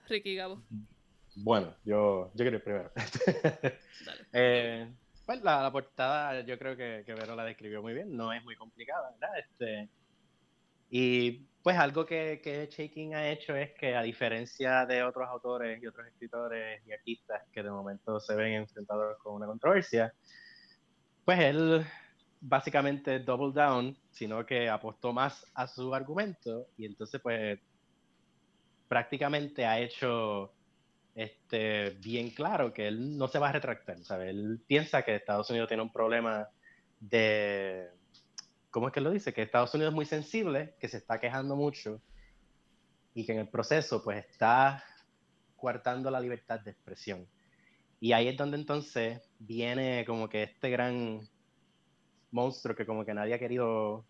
[0.08, 0.62] Ricky y Gabo?
[1.34, 2.92] Bueno, yo, yo quiero ir primero.
[4.32, 4.88] eh,
[5.26, 8.56] pues la, portada yo creo que, que Vero la describió muy bien, no es muy
[8.56, 9.38] complicada, ¿verdad?
[9.38, 9.88] Este,
[10.88, 15.82] y pues algo que, que Shaking ha hecho es que a diferencia de otros autores
[15.82, 20.14] y otros escritores y artistas que de momento se ven enfrentados con una controversia,
[21.24, 21.84] pues él
[22.48, 27.58] básicamente double down, sino que apostó más a su argumento y entonces pues
[28.86, 30.52] prácticamente ha hecho
[31.16, 34.30] este, bien claro que él no se va a retractar, ¿sabes?
[34.30, 36.48] Él piensa que Estados Unidos tiene un problema
[37.00, 37.88] de,
[38.70, 39.32] ¿cómo es que lo dice?
[39.32, 42.00] Que Estados Unidos es muy sensible, que se está quejando mucho
[43.12, 44.84] y que en el proceso pues está
[45.56, 47.26] coartando la libertad de expresión.
[47.98, 51.26] Y ahí es donde entonces viene como que este gran
[52.30, 54.04] monstruo que como que nadie ha querido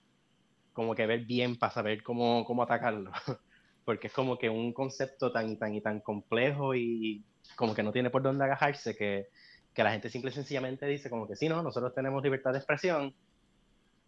[0.72, 3.10] como que ver bien para saber cómo, cómo atacarlo.
[3.86, 7.84] porque es como que un concepto tan y tan y tan complejo y como que
[7.84, 9.28] no tiene por dónde agajarse que,
[9.72, 12.58] que la gente simple y sencillamente dice como que sí, no, nosotros tenemos libertad de
[12.58, 13.14] expresión,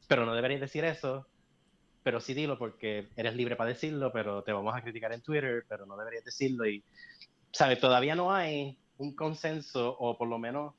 [0.08, 1.28] pero no deberías decir eso,
[2.02, 5.64] pero sí dilo porque eres libre para decirlo, pero te vamos a criticar en Twitter,
[5.68, 6.82] pero no deberías decirlo y,
[7.52, 7.78] ¿sabes?
[7.78, 10.74] Todavía no hay un consenso o por lo menos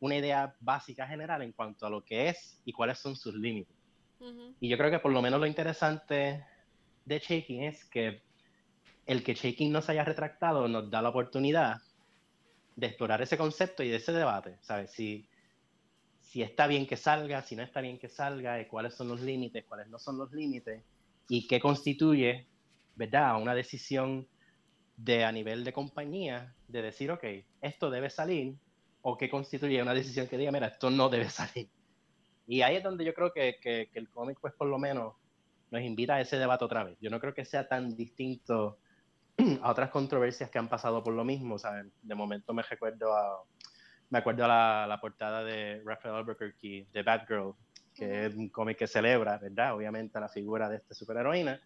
[0.00, 3.76] una idea básica general en cuanto a lo que es y cuáles son sus límites.
[4.60, 6.44] Y yo creo que por lo menos lo interesante
[7.06, 8.22] de Shaking es que
[9.06, 11.78] el que Shaking no se haya retractado nos da la oportunidad
[12.76, 14.90] de explorar ese concepto y de ese debate, ¿sabes?
[14.90, 15.26] Si,
[16.20, 19.64] si está bien que salga, si no está bien que salga, cuáles son los límites,
[19.66, 20.82] cuáles no son los límites,
[21.28, 22.46] y qué constituye,
[22.96, 24.28] ¿verdad?, una decisión
[24.96, 27.24] de a nivel de compañía de decir, ok,
[27.62, 28.54] esto debe salir,
[29.02, 31.68] o qué constituye una decisión que diga, mira, esto no debe salir.
[32.46, 35.14] Y ahí es donde yo creo que, que, que el cómic, pues por lo menos,
[35.70, 36.98] nos invita a ese debate otra vez.
[37.00, 38.78] Yo no creo que sea tan distinto
[39.62, 41.92] a otras controversias que han pasado por lo mismo, ¿saben?
[42.02, 43.44] De momento me recuerdo a,
[44.10, 47.54] me acuerdo a la, la portada de Raphael Albuquerque, de Batgirl,
[47.94, 49.74] que es un cómic que celebra, ¿verdad?
[49.74, 51.60] Obviamente la figura de esta superheroína,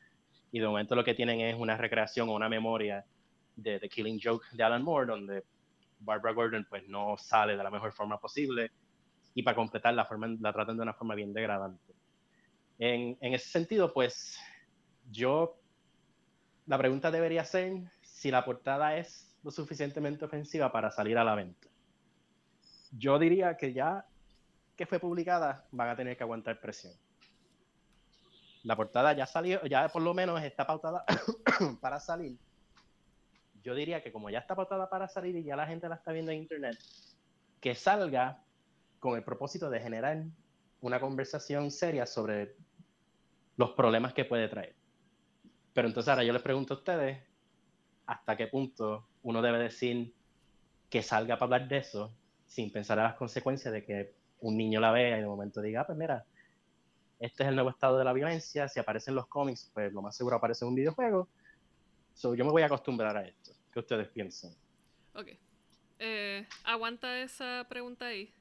[0.53, 3.05] y de momento lo que tienen es una recreación o una memoria
[3.57, 5.45] de The Killing Joke de Alan Moore, donde
[6.05, 8.71] Barbara Gordon pues no sale de la mejor forma posible,
[9.35, 11.93] y para completar la, forma, la tratan de una forma bien degradante.
[12.79, 14.39] En, en ese sentido, pues
[15.11, 15.59] yo
[16.67, 21.35] la pregunta debería ser si la portada es lo suficientemente ofensiva para salir a la
[21.35, 21.69] venta.
[22.93, 24.07] Yo diría que ya
[24.77, 26.93] que fue publicada van a tener que aguantar presión.
[28.63, 31.05] La portada ya salió, ya por lo menos está pautada
[31.81, 32.39] para salir.
[33.65, 36.13] Yo diría que como ya está pautada para salir y ya la gente la está
[36.13, 36.79] viendo en internet,
[37.61, 38.43] que salga
[39.01, 40.23] con el propósito de generar
[40.83, 42.57] una conversación seria sobre
[43.57, 44.75] los problemas que puede traer.
[45.73, 47.19] Pero entonces ahora yo les pregunto a ustedes,
[48.07, 50.15] ¿hasta qué punto uno debe decir
[50.91, 52.13] que salga para hablar de eso
[52.47, 55.81] sin pensar en las consecuencias de que un niño la vea y de momento diga,
[55.81, 56.27] ah, pues mira,
[57.19, 60.15] este es el nuevo estado de la violencia, si aparecen los cómics, pues lo más
[60.15, 61.29] seguro aparece en un videojuego.
[62.13, 63.54] So, yo me voy a acostumbrar a esto.
[63.75, 64.53] ¿Qué ustedes piensan?
[65.15, 65.31] Ok.
[65.99, 68.33] Eh, aguanta esa pregunta ahí.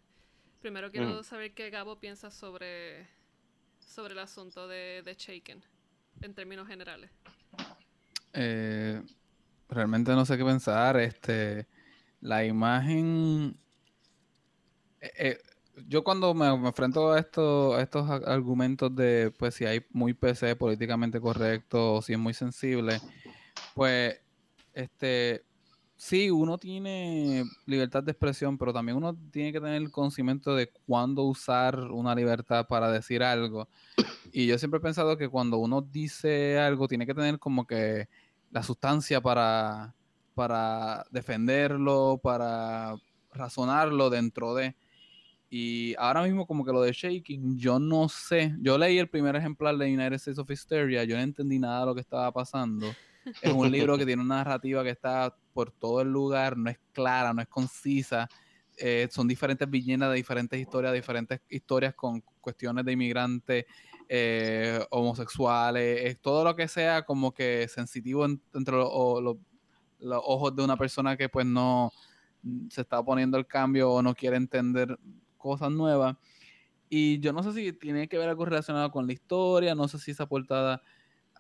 [0.62, 1.24] Primero quiero mm.
[1.24, 3.08] saber qué Gabo piensa sobre,
[3.80, 5.64] sobre el asunto de, de Shaken
[6.22, 7.10] en términos generales?
[8.34, 9.02] Eh,
[9.70, 10.98] realmente no sé qué pensar.
[10.98, 11.68] Este,
[12.22, 13.58] la imagen.
[15.02, 15.38] Eh, eh,
[15.88, 20.56] yo cuando me, enfrento a, esto, a estos argumentos de pues si hay muy PC
[20.56, 23.02] políticamente correcto o si es muy sensible,
[23.74, 24.23] pues
[24.74, 25.44] este
[26.04, 30.70] sí, uno tiene libertad de expresión, pero también uno tiene que tener el conocimiento de
[30.86, 33.70] cuándo usar una libertad para decir algo.
[34.34, 38.10] Y yo siempre he pensado que cuando uno dice algo, tiene que tener como que
[38.52, 39.96] la sustancia para,
[40.36, 42.96] para defenderlo, para
[43.32, 44.76] razonarlo dentro de.
[45.50, 48.56] Y ahora mismo como que lo de Shaking, yo no sé.
[48.60, 51.86] Yo leí el primer ejemplar de United States of Hysteria, yo no entendí nada de
[51.86, 52.88] lo que estaba pasando.
[53.42, 56.80] Es un libro que tiene una narrativa que está por todo el lugar, no es
[56.92, 58.28] clara, no es concisa.
[58.78, 63.66] Eh, son diferentes viñetas de diferentes historias, diferentes historias con cuestiones de inmigrantes,
[64.10, 68.90] eh, homosexuales, todo lo que sea como que sensitivo entre los,
[70.02, 71.92] ojos de una persona que pues no
[72.70, 74.98] se está poniendo el cambio o no quiere entender
[75.38, 76.18] cosas nuevas.
[76.90, 80.00] Y yo no sé si tiene que ver algo relacionado con la historia, no sé
[80.00, 80.82] si esa portada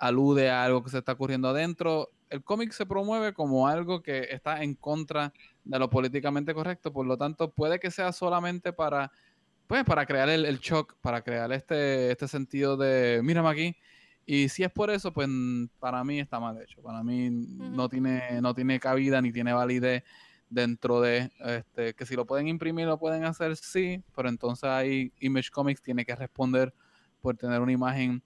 [0.04, 2.10] alude a algo que se está ocurriendo adentro.
[2.30, 5.32] El cómic se promueve como algo que está en contra
[5.64, 9.12] de lo políticamente correcto, por lo tanto puede que sea solamente para,
[9.66, 13.78] pues, para crear el, shock, para crear este, este sentido de, mírame aquí.
[14.26, 15.30] Y si es por eso, pues
[15.80, 16.82] para mí está mal hecho.
[16.82, 20.04] Para mí no, tiene, no tiene cabida ni tiene validez
[20.50, 25.12] dentro de este, que si lo pueden imprimir, lo pueden hacer, sí, pero entonces ahí
[25.20, 26.74] Image Comics tiene que responder
[27.22, 28.22] por tener una imagen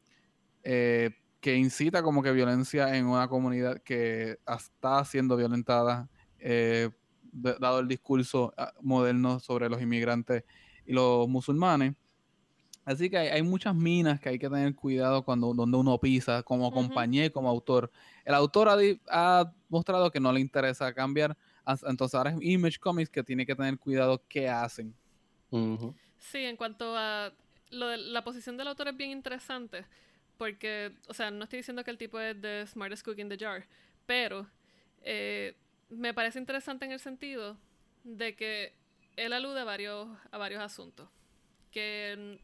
[0.63, 6.09] eh, que incita como que violencia en una comunidad que está siendo violentada,
[6.39, 6.89] eh,
[7.31, 10.43] dado el discurso ah, moderno sobre los inmigrantes
[10.85, 11.93] y los musulmanes.
[12.85, 16.71] Así que hay, muchas minas que hay que tener cuidado cuando donde uno pisa, como
[16.71, 17.91] compañía y como autor.
[18.23, 18.69] El autor
[19.09, 21.37] ha, mostrado que no le interesa cambiar,
[21.85, 24.95] entonces ahora es Image Comics que tiene que tener cuidado qué hacen.
[26.17, 27.33] Sí, en cuanto a
[27.71, 29.85] lo de, la posición del autor es bien interesante
[30.37, 33.37] porque, o sea, no estoy diciendo que el tipo es the smartest cook in the
[33.37, 33.65] jar,
[34.05, 34.47] pero
[35.01, 35.55] eh,
[35.89, 37.57] me parece interesante en el sentido
[38.03, 38.73] de que
[39.15, 41.09] él alude a varios, a varios asuntos.
[41.71, 42.39] Que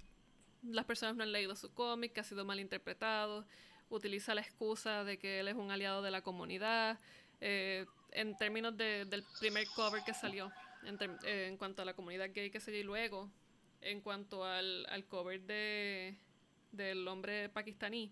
[0.64, 3.46] las personas no han leído su cómic, que ha sido mal interpretado,
[3.89, 7.00] utiliza la excusa de que él es un aliado de la comunidad,
[7.41, 10.52] eh, en términos del primer cover que salió,
[10.84, 13.30] en, eh, cuanto a la comunidad gay que se y luego,
[13.82, 16.18] en cuanto al, al cover de
[16.74, 18.11] del hombre pakistaní,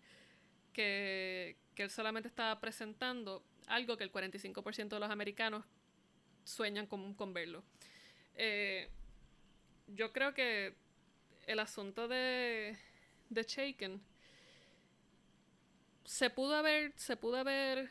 [0.73, 5.65] que, él solamente estaba presentando algo que el 45% de los americanos
[6.43, 7.63] sueñan con, con verlo.
[8.35, 8.87] Eh,
[9.87, 10.75] yo creo que
[11.47, 12.77] el asunto de,
[13.29, 13.99] de Shaken
[16.05, 17.89] se pudo haber, se pudo haber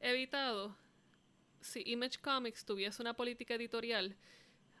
[0.00, 0.76] evitado
[1.60, 4.16] si Image Comics tuviese una política editorial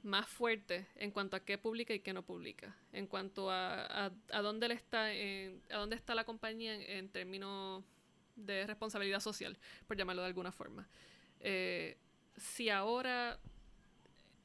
[0.02, 4.42] más fuerte en cuanto a qué publica y qué no publica, en cuanto a, a,
[4.42, 7.84] dónde le está, a dónde está la compañía en, términos
[8.36, 10.88] de responsabilidad social, por llamarlo de alguna forma.
[11.40, 11.96] Eh,
[12.36, 13.38] si ahora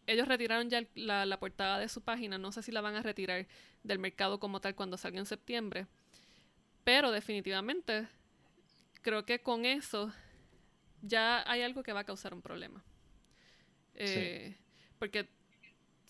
[0.07, 3.01] ellos retiraron ya la, la, portada de su página, no sé si la van a
[3.01, 3.47] retirar
[3.83, 5.87] del mercado como tal cuando salga en septiembre,
[6.83, 8.07] pero definitivamente
[9.01, 10.11] creo que con eso
[11.01, 12.83] ya hay algo que va a causar un problema.
[13.95, 14.57] Eh,
[14.97, 15.27] porque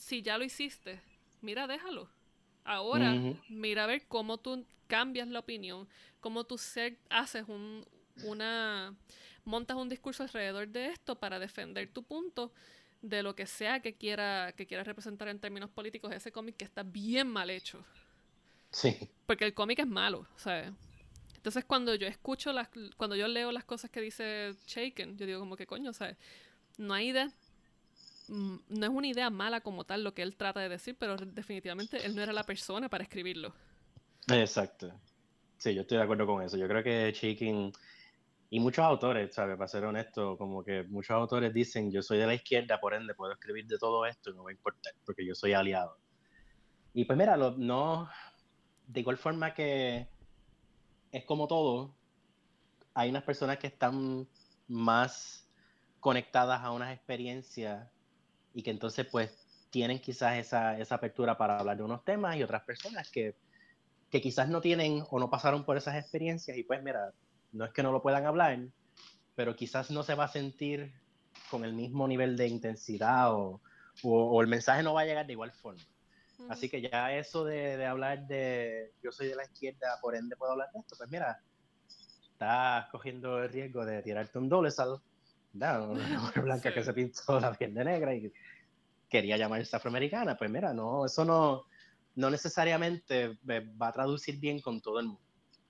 [0.04, 1.00] si ya lo hiciste,
[1.42, 2.10] mira, déjalo.
[2.66, 3.14] Ahora,
[3.50, 5.88] mira a ver cómo tú cambias la opinión,
[6.20, 6.56] cómo tú
[7.10, 7.86] haces un,
[8.24, 8.96] una,
[9.44, 12.52] montas un discurso alrededor de esto para defender tu punto
[13.02, 16.66] de lo que sea que quiera, que quiera representar en términos políticos ese cómic que
[16.66, 17.84] está bien mal hecho.
[18.72, 19.10] Sí.
[19.26, 20.72] Porque el cómic es malo, ¿sabes?
[21.36, 25.40] Entonces cuando yo escucho las, cuando yo leo las cosas que dice Shaken, yo digo
[25.40, 26.18] como que coño, ¿sabes?
[26.78, 27.30] No hay idea
[28.30, 32.06] no es una idea mala como tal lo que él trata de decir, pero definitivamente
[32.06, 33.54] él no era la persona para escribirlo.
[34.32, 34.94] Exacto.
[35.58, 36.58] Sí, yo estoy de acuerdo con eso.
[36.58, 37.72] Yo creo que Chicken
[38.50, 39.58] y muchos autores, ¿sabes?
[39.58, 43.16] Para ser honesto, como que muchos autores dicen, yo soy de la izquierda, por ende
[43.16, 45.98] puedo escribir de todo esto y no va a importar, porque yo soy aliado.
[46.94, 48.10] Y pues mira, no,
[48.86, 50.08] de igual forma que
[51.12, 51.96] es como todo,
[52.94, 54.28] hay unas personas que están
[54.68, 55.50] más
[56.00, 57.90] conectadas a unas experiencias
[58.54, 59.38] y que entonces pues
[59.70, 63.36] tienen quizás esa, esa apertura para hablar de unos temas y otras personas que,
[64.12, 67.12] que quizás no tienen o no pasaron por esas experiencias y pues mira,
[67.52, 68.60] no es que no lo puedan hablar,
[69.36, 70.94] pero quizás no se va a sentir
[71.50, 73.62] con el mismo nivel de intensidad o,
[74.04, 75.82] o, el mensaje no va a llegar de igual forma.
[76.50, 80.36] Así que ya eso de, de, hablar de yo soy de la izquierda, por ende
[80.36, 81.42] puedo hablar de esto, pues mira,
[82.32, 85.02] estás cogiendo el riesgo de tirarte un doble salto
[85.54, 85.78] una
[86.22, 88.32] mujer blanca que se pintó la piel de negra y
[89.10, 90.36] quería llamarse afroamericana.
[90.38, 91.66] Pues mira, no, eso no,
[92.16, 95.22] no necesariamente va a traducir bien con todo el mundo.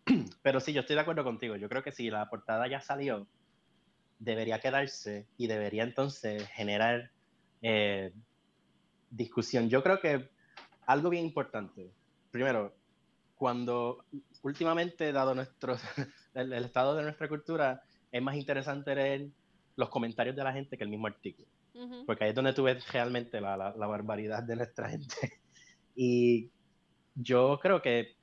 [0.42, 1.56] Pero sí, yo estoy de acuerdo contigo.
[1.56, 3.28] Yo creo que si la portada ya salió,
[4.20, 7.12] debería quedarse y debería entonces generar
[7.62, 8.14] eh,
[9.10, 9.70] discusión.
[9.70, 10.30] Yo creo que
[10.86, 11.92] algo bien importante,
[12.32, 12.74] primero,
[13.36, 14.06] cuando
[14.42, 15.78] últimamente, dado nuestro,
[16.34, 17.82] el, estado de nuestra cultura,
[18.12, 19.30] es más interesante leer
[19.76, 21.47] los comentarios de la gente que el mismo artículo.
[22.05, 25.15] Porque ahí es donde tú ves realmente la, la, barbaridad de nuestra gente.
[25.95, 26.49] Y
[27.13, 28.15] yo creo que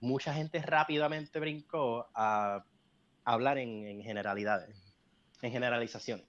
[0.00, 2.64] mucha gente rápidamente brincó a,
[3.24, 4.94] hablar en, generalidades,
[5.42, 6.26] en generalizaciones.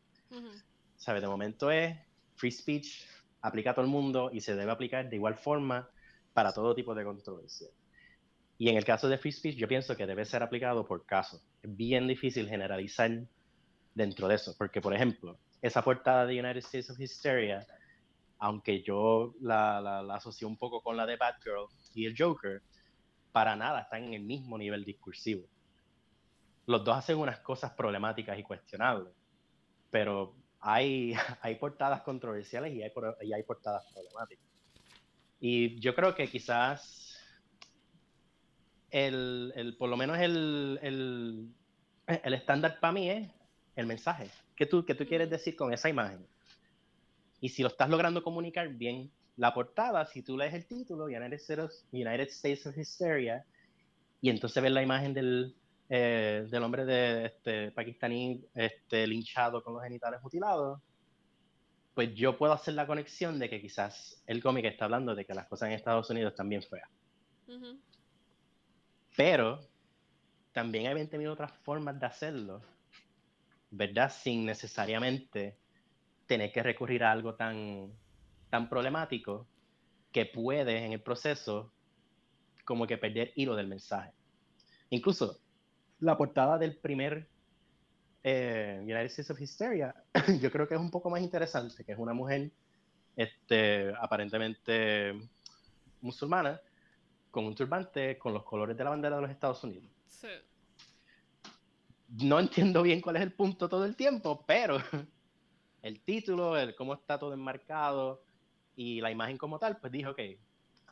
[0.97, 1.21] ¿Sabes?
[1.21, 1.97] De momento es
[2.35, 3.05] free speech,
[3.41, 5.89] aplica a todo el mundo y se debe aplicar de igual forma
[6.33, 7.69] para todo tipo de controversia.
[8.57, 11.41] Y en el caso de free speech, yo pienso que debe ser aplicado por caso.
[11.63, 13.09] Es bien difícil generalizar
[13.93, 17.65] dentro de eso, porque, por ejemplo, esa portada de United States of Hysteria,
[18.37, 22.61] aunque yo la, la, la asocio un poco con la de Batgirl y el Joker,
[23.31, 25.47] para nada están en el mismo nivel discursivo.
[26.65, 29.13] Los dos hacen unas cosas problemáticas y cuestionables,
[29.89, 34.45] pero hay, hay portadas controversiales y hay, y hay portadas problemáticas.
[35.39, 37.17] Y yo creo que quizás
[38.91, 41.53] el, el por lo menos el, el,
[42.07, 43.29] el estándar para mí es
[43.79, 44.29] el mensaje.
[44.55, 46.25] ¿Qué tú, ¿Qué tú quieres decir con esa imagen?
[47.41, 51.33] Y si lo estás logrando comunicar bien, la portada, si tú lees el título, United
[51.33, 53.45] States, United States of Hysteria,
[54.21, 55.55] y entonces ves la imagen del,
[55.87, 60.81] eh, del hombre de este, pakistaní este, linchado con los genitales mutilados,
[61.93, 65.33] pues yo puedo hacer la conexión de que quizás el cómic está hablando de que
[65.33, 66.89] las cosas en Estados Unidos están bien feas.
[69.15, 69.59] Pero
[70.51, 72.61] también hay 20.000 otras formas de hacerlo,
[73.71, 74.11] ¿verdad?
[74.11, 75.57] Sin necesariamente
[76.25, 77.91] tener que recurrir a algo tan,
[78.49, 79.47] tan problemático
[80.11, 81.71] que puede en el proceso
[82.65, 84.11] como que perder hilo del mensaje.
[84.89, 85.39] Incluso
[85.99, 87.27] la portada del primer
[88.23, 89.95] eh, United States of Hysteria,
[90.41, 92.51] yo creo que es un poco más interesante, que es una mujer
[93.15, 95.13] este, aparentemente
[96.01, 96.61] musulmana,
[97.31, 99.89] con un turbante con los colores de la bandera de los Estados Unidos.
[100.07, 100.27] Sí.
[102.09, 104.77] No entiendo bien cuál es el punto todo el tiempo, pero
[105.83, 108.23] el título, el cómo está todo enmarcado
[108.75, 110.39] y la imagen como tal, pues dijo que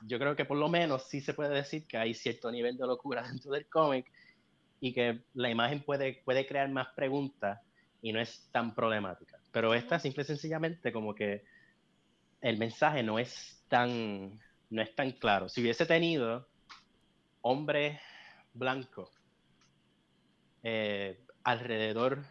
[0.05, 2.85] yo creo que por lo menos sí se puede decir que hay cierto nivel de
[2.85, 4.11] locura dentro del cómic
[4.79, 7.59] y que la imagen puede, puede crear más preguntas
[8.01, 9.39] y no es tan problemática.
[9.51, 11.43] Pero esta simple y sencillamente como que
[12.41, 14.39] el mensaje no es tan,
[14.69, 15.49] no es tan claro.
[15.49, 16.47] Si hubiese tenido
[17.41, 17.99] hombre
[18.53, 19.09] blanco
[20.63, 22.23] eh, alrededor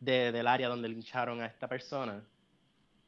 [0.00, 2.24] del área donde lincharon a esta persona,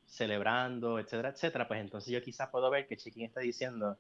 [0.07, 3.97] celebrando, etcétera, etcétera, pues entonces yo quizás puedo ver que Chiquín está diciendo,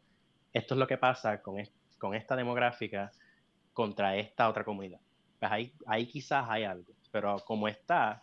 [0.52, 1.56] esto es lo que pasa con,
[1.98, 3.12] con esta demográfica
[3.72, 5.00] contra esta otra comunidad.
[5.38, 8.22] Pues ahí, ahí quizás hay algo, pero como está,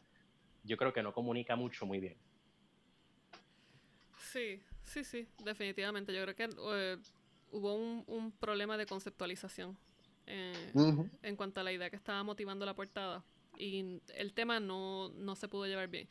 [0.63, 2.17] yo creo que no comunica mucho muy bien.
[4.19, 6.13] Sí, sí, sí, definitivamente.
[6.13, 6.97] Yo creo que eh,
[7.51, 9.77] hubo un, problema de conceptualización
[10.27, 10.71] eh,
[11.23, 13.23] en cuanto a la idea que estaba motivando la portada
[13.57, 16.07] y el tema no, no se pudo llevar bien.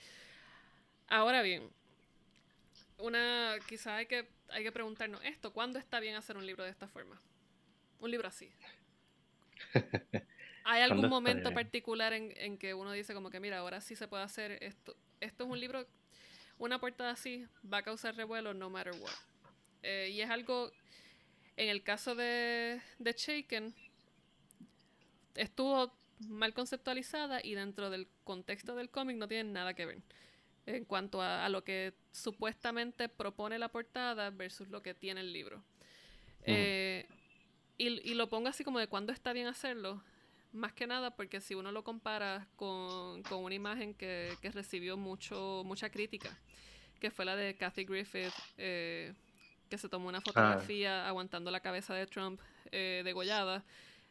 [1.08, 1.70] Ahora bien,
[2.98, 6.70] una quizás hay que, hay que preguntarnos esto, ¿cuándo está bien hacer un libro de
[6.70, 7.20] esta forma?
[8.00, 8.50] Un libro así.
[10.64, 14.24] ¿Hay algún momento particular en, que uno dice como que mira, ahora sí se puede
[14.24, 14.96] hacer esto?
[15.20, 15.86] Esto es un libro,
[16.58, 19.12] una portada así va a causar revuelo no matter what.
[19.82, 20.72] Eh, y es algo,
[21.56, 23.72] en el caso de, de Shaken,
[25.36, 25.92] estuvo
[26.28, 30.02] mal conceptualizada y dentro del contexto del cómic no tiene nada que ver
[30.66, 35.62] en cuanto a, lo que supuestamente propone la portada versus lo que tiene el libro.
[36.42, 37.06] Eh,
[37.78, 40.02] y, lo pongo así como de cuándo está bien hacerlo.
[40.52, 45.90] Más que nada porque si uno lo compara con, una imagen que, recibió mucho, mucha
[45.90, 46.36] crítica,
[46.98, 49.12] que fue la de Kathy Griffith, eh,
[49.68, 51.08] que se tomó una fotografía ah.
[51.08, 52.40] aguantando la cabeza de Trump
[52.72, 53.64] eh, degollada,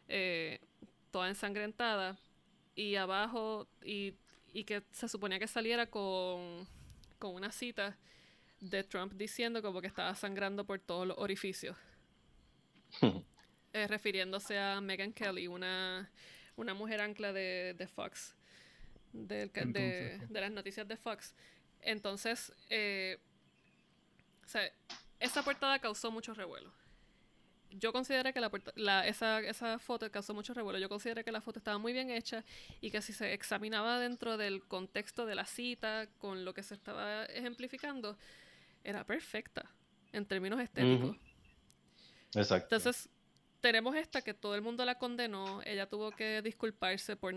[0.07, 0.59] eh,
[1.15, 2.17] toda ensangrentada,
[2.75, 4.15] y abajo, y,
[4.65, 6.67] que se suponía que saliera con,
[7.19, 7.97] con una cita
[8.59, 11.77] de Trump diciendo como que estaba sangrando por todos los orificios.
[13.77, 16.09] Eh, refiriéndose a Megan Kelly, una,
[16.55, 18.33] una mujer ancla de, Fox,
[19.11, 21.35] de, las noticias de Fox.
[21.81, 23.19] Entonces, eh,
[25.19, 26.71] esa portada causó mucho revuelo.
[27.77, 28.41] Yo consideré que
[28.75, 30.79] la, esa, esa foto causó mucho revuelo.
[30.79, 32.43] Yo consideré que la foto estaba muy bien hecha
[32.81, 36.73] y que si se examinaba dentro del contexto de la cita, con lo que se
[36.73, 38.17] estaba ejemplificando,
[38.83, 39.65] era perfecta
[40.11, 41.17] en términos estéticos.
[42.33, 42.75] Exacto.
[42.75, 43.09] Entonces,
[43.61, 45.61] tenemos esta que todo el mundo la condenó.
[45.63, 47.33] Ella tuvo que disculparse por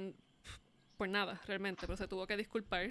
[0.99, 2.91] por nada, realmente, pero se tuvo que disculpar.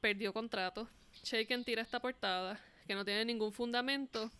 [0.00, 0.88] Perdió contrato.
[1.22, 4.30] Shaken tira esta portada, que no tiene ningún fundamento.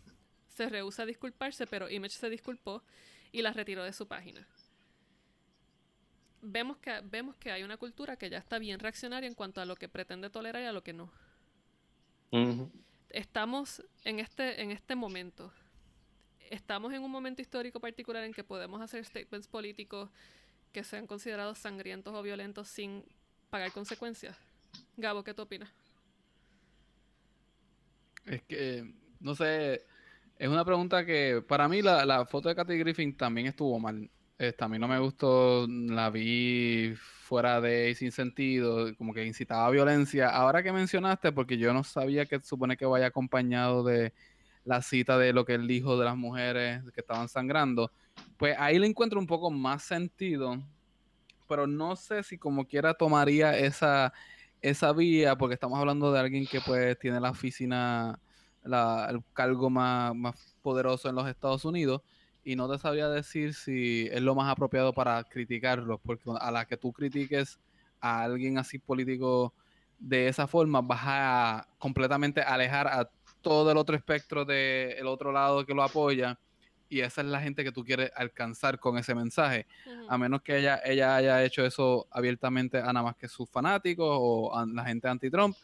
[0.50, 2.82] Se rehúsa a disculparse, pero Image se disculpó
[3.32, 4.46] y la retiró de su página.
[6.42, 9.64] Vemos que, vemos que hay una cultura que ya está bien reaccionaria en cuanto a
[9.64, 11.10] lo que pretende tolerar y a lo que no.
[13.10, 15.52] Estamos en este, en este momento.
[16.48, 20.10] Estamos en un momento histórico particular en que podemos hacer statements políticos
[20.72, 23.04] que sean considerados sangrientos o violentos sin
[23.50, 24.36] pagar consecuencias.
[24.96, 25.70] Gabo, ¿qué tú opinas?
[28.24, 29.84] Es que, no sé,
[30.40, 34.10] es una pregunta que para mí la, foto de Kathy Griffin también estuvo mal.
[34.38, 39.66] Este, a mí no me gustó, la vi fuera de sin sentido, como que incitaba
[39.66, 40.30] a violencia.
[40.30, 44.14] Ahora que mencionaste, porque yo no sabía que supone que vaya acompañado de
[44.64, 47.92] la cita de lo que él dijo de las mujeres que estaban sangrando,
[48.38, 50.56] pues ahí le encuentro un poco más sentido,
[51.48, 54.14] pero no sé si como quiera tomaría esa,
[54.62, 58.18] esa vía, porque estamos hablando de alguien que pues tiene la oficina,
[58.64, 62.02] la, el cargo más, más poderoso en los Estados Unidos
[62.44, 66.64] y no te sabría decir si es lo más apropiado para criticarlos, porque a la
[66.64, 67.58] que tú critiques
[68.00, 69.52] a alguien así político
[69.98, 73.10] de esa forma, vas a completamente alejar a
[73.42, 76.38] todo el otro espectro del otro lado que lo apoya
[76.88, 79.66] y esa es la gente que tú quieres alcanzar con ese mensaje,
[80.08, 84.08] a menos que ella, ella haya hecho eso abiertamente a nada más que sus fanáticos
[84.10, 85.56] o a la gente anti-Trump,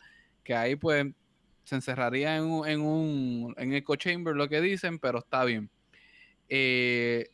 [0.45, 1.07] que ahí pues
[1.67, 5.69] se encerraría en un, en un en echo chamber lo que dicen, pero está bien.
[6.49, 7.29] Eh,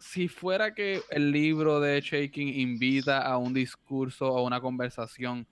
[0.00, 5.46] si fuera que el libro de Shaking invita a un discurso o una conversación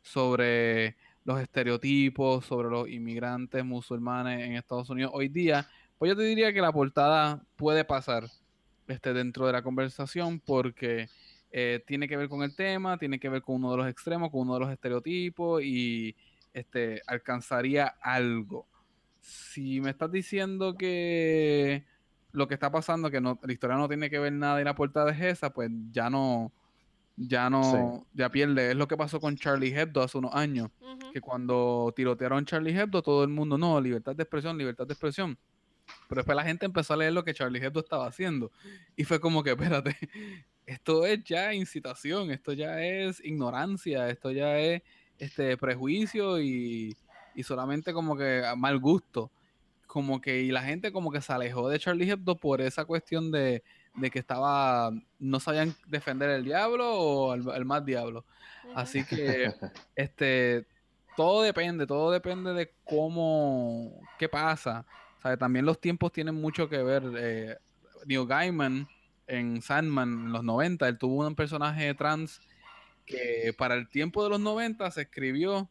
[0.00, 0.94] sobre
[1.24, 6.52] los estereotipos, sobre los inmigrantes musulmanes en Estados Unidos hoy día, pues yo te diría
[6.52, 8.28] que la portada puede pasar
[8.86, 11.08] este, dentro de la conversación porque
[11.50, 14.30] eh, tiene que ver con el tema, tiene que ver con uno de los extremos,
[14.30, 16.14] con uno de los estereotipos y
[16.52, 18.66] este, alcanzaría algo
[19.28, 21.84] si me estás diciendo que
[22.32, 24.74] lo que está pasando, que no, la historia no tiene que ver nada y la
[24.74, 26.52] portada es esa, pues ya no,
[27.16, 28.70] ya no, ya pierde.
[28.70, 30.70] Es lo que pasó con Charlie Hebdo hace unos años,
[31.12, 35.38] que cuando tirotearon Charlie Hebdo, todo el mundo, no, libertad de expresión, libertad de expresión.
[36.08, 38.52] Pero después la gente empezó a leer lo que Charlie Hebdo estaba haciendo.
[38.94, 39.96] Y fue como que, espérate,
[40.66, 44.82] esto es ya incitación, esto ya es ignorancia, esto ya es
[45.18, 46.96] este prejuicio y
[47.38, 49.30] y solamente como que a mal gusto.
[49.86, 53.30] Como que, y la gente como que se alejó de Charlie Hebdo por esa cuestión
[53.30, 53.62] de,
[54.12, 54.90] que estaba,
[55.20, 58.24] no sabían defender el diablo o el, más diablo.
[58.74, 59.54] Así que,
[59.94, 60.66] este,
[61.16, 64.84] todo depende, todo depende de cómo, qué pasa.
[65.22, 67.04] O también los tiempos tienen mucho que ver.
[67.16, 67.56] Eh,
[68.04, 68.88] Neil Gaiman
[69.28, 72.40] en Sandman en los 90, él tuvo un personaje trans
[73.08, 75.68] que para el tiempo de los 90 se escribió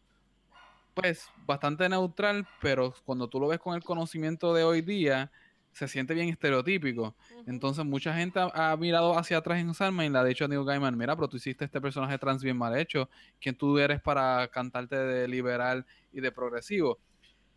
[0.94, 5.32] pues bastante neutral, pero cuando tú lo ves con el conocimiento de hoy día,
[5.72, 7.16] se siente bien estereotípico.
[7.46, 10.66] Entonces mucha gente ha, mirado hacia atrás en Sandman y le ha dicho a Neil
[10.66, 13.10] Gaiman, mira, pero tú hiciste este personaje trans bien mal hecho,
[13.40, 16.98] ¿quién tú eres para cantarte de liberal y de progresivo?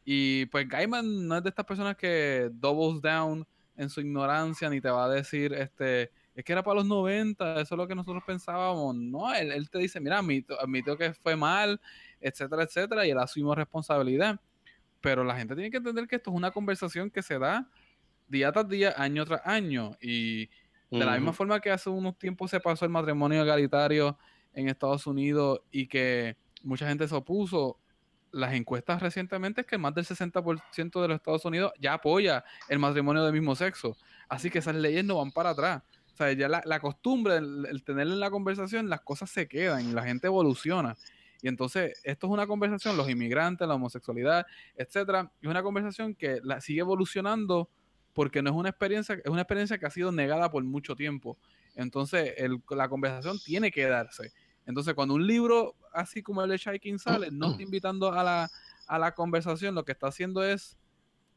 [0.05, 4.83] Y pues Gaiman no es de estas personas que doubles down en su ignorancia ni
[4.83, 7.95] te va a decir, este, es que era para los 90, eso es lo que
[7.95, 8.95] nosotros pensábamos.
[8.95, 11.81] No, él, él te dice, mira, admitió que fue mal,
[12.21, 14.41] etcétera, etcétera, y él asumió responsabilidad.
[15.01, 17.69] Pero la gente tiene que entender que esto es una conversación que se da
[18.29, 19.97] día tras día, año tras año.
[20.01, 20.47] Y
[20.91, 24.19] de la misma forma que hace unos tiempos se pasó el matrimonio egalitario
[24.53, 27.79] en Estados Unidos y que mucha gente se opuso,
[28.33, 32.79] las encuestas recientemente es que más del 60% de los Estados Unidos ya apoya el
[32.79, 33.97] matrimonio del mismo sexo.
[34.29, 35.83] Así que esas leyes no van para atrás.
[36.21, 40.27] Sea, ya la, costumbre, el, el en la conversación, las cosas se quedan la gente
[40.27, 40.95] evoluciona.
[41.41, 44.45] Y entonces, esto es una conversación, los inmigrantes, la homosexualidad,
[44.77, 47.71] etcétera, es una conversación que la sigue evolucionando
[48.13, 51.39] porque no es una experiencia, es una experiencia que ha sido negada por mucho tiempo.
[51.75, 52.35] Entonces,
[52.69, 54.31] la conversación tiene que darse.
[54.67, 58.51] Entonces, cuando un libro así como el de Shaikin sale, no está invitando a la,
[58.87, 60.77] a la conversación, lo que está haciendo es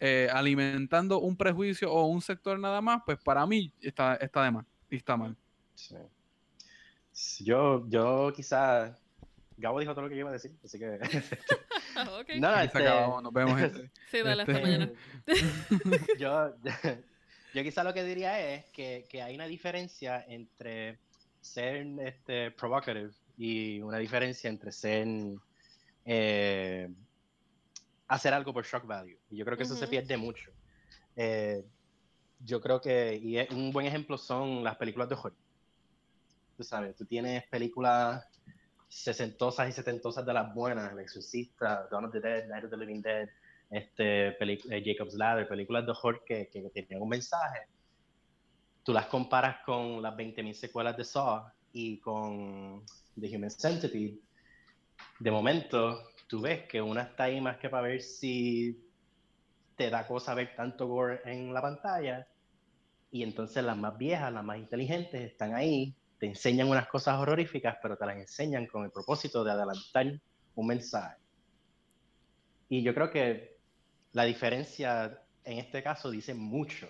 [0.02, 4.52] eh, alimentando un prejuicio o un sector nada más, pues para mí está, está de
[4.52, 5.36] mal y está mal.
[5.74, 5.96] Sí.
[7.44, 8.96] Yo, yo quizá
[9.58, 11.00] Gabo dijo todo lo que iba a decir, así que.
[12.20, 12.40] okay.
[12.40, 12.78] No, este...
[12.78, 13.60] acabamos, nos vemos.
[13.60, 13.92] Gente.
[14.12, 14.92] sí, dale, hasta este, mañana.
[16.20, 16.56] yo,
[17.56, 21.00] yo quizá lo que diría es que, que hay una diferencia entre
[21.42, 25.08] ser este, provocative y una diferencia entre ser.
[26.06, 26.88] Eh,
[28.08, 29.18] hacer algo por shock value.
[29.32, 30.52] Y yo creo que eso se pierde mucho.
[31.16, 31.64] Eh,
[32.46, 35.34] yo creo que, y un buen ejemplo son las películas de horror.
[36.58, 38.26] tú sabes, tú tienes películas
[38.88, 42.78] sesentosas y setentosas de las buenas, El Exorcista, Dawn of the Dead, Night of the
[42.78, 43.30] Living Dead,
[43.70, 47.68] este, eh, Jacob's Ladder, películas de horror que, que tenían un mensaje,
[48.84, 52.86] tú las comparas con las 20.000 secuelas de Saw y con
[53.20, 54.20] The Human Centipede,
[55.20, 58.80] de momento tú ves que una está ahí más que para ver si
[59.76, 62.28] te da cosa ver tanto gore en la pantalla
[63.14, 67.78] y entonces las más viejas, las más inteligentes están ahí, te enseñan unas cosas horroríficas,
[67.80, 70.20] pero te las enseñan con el propósito de adelantar
[70.56, 71.22] un mensaje.
[72.70, 73.60] Y yo creo que
[74.14, 76.90] la diferencia en este caso dice mucho.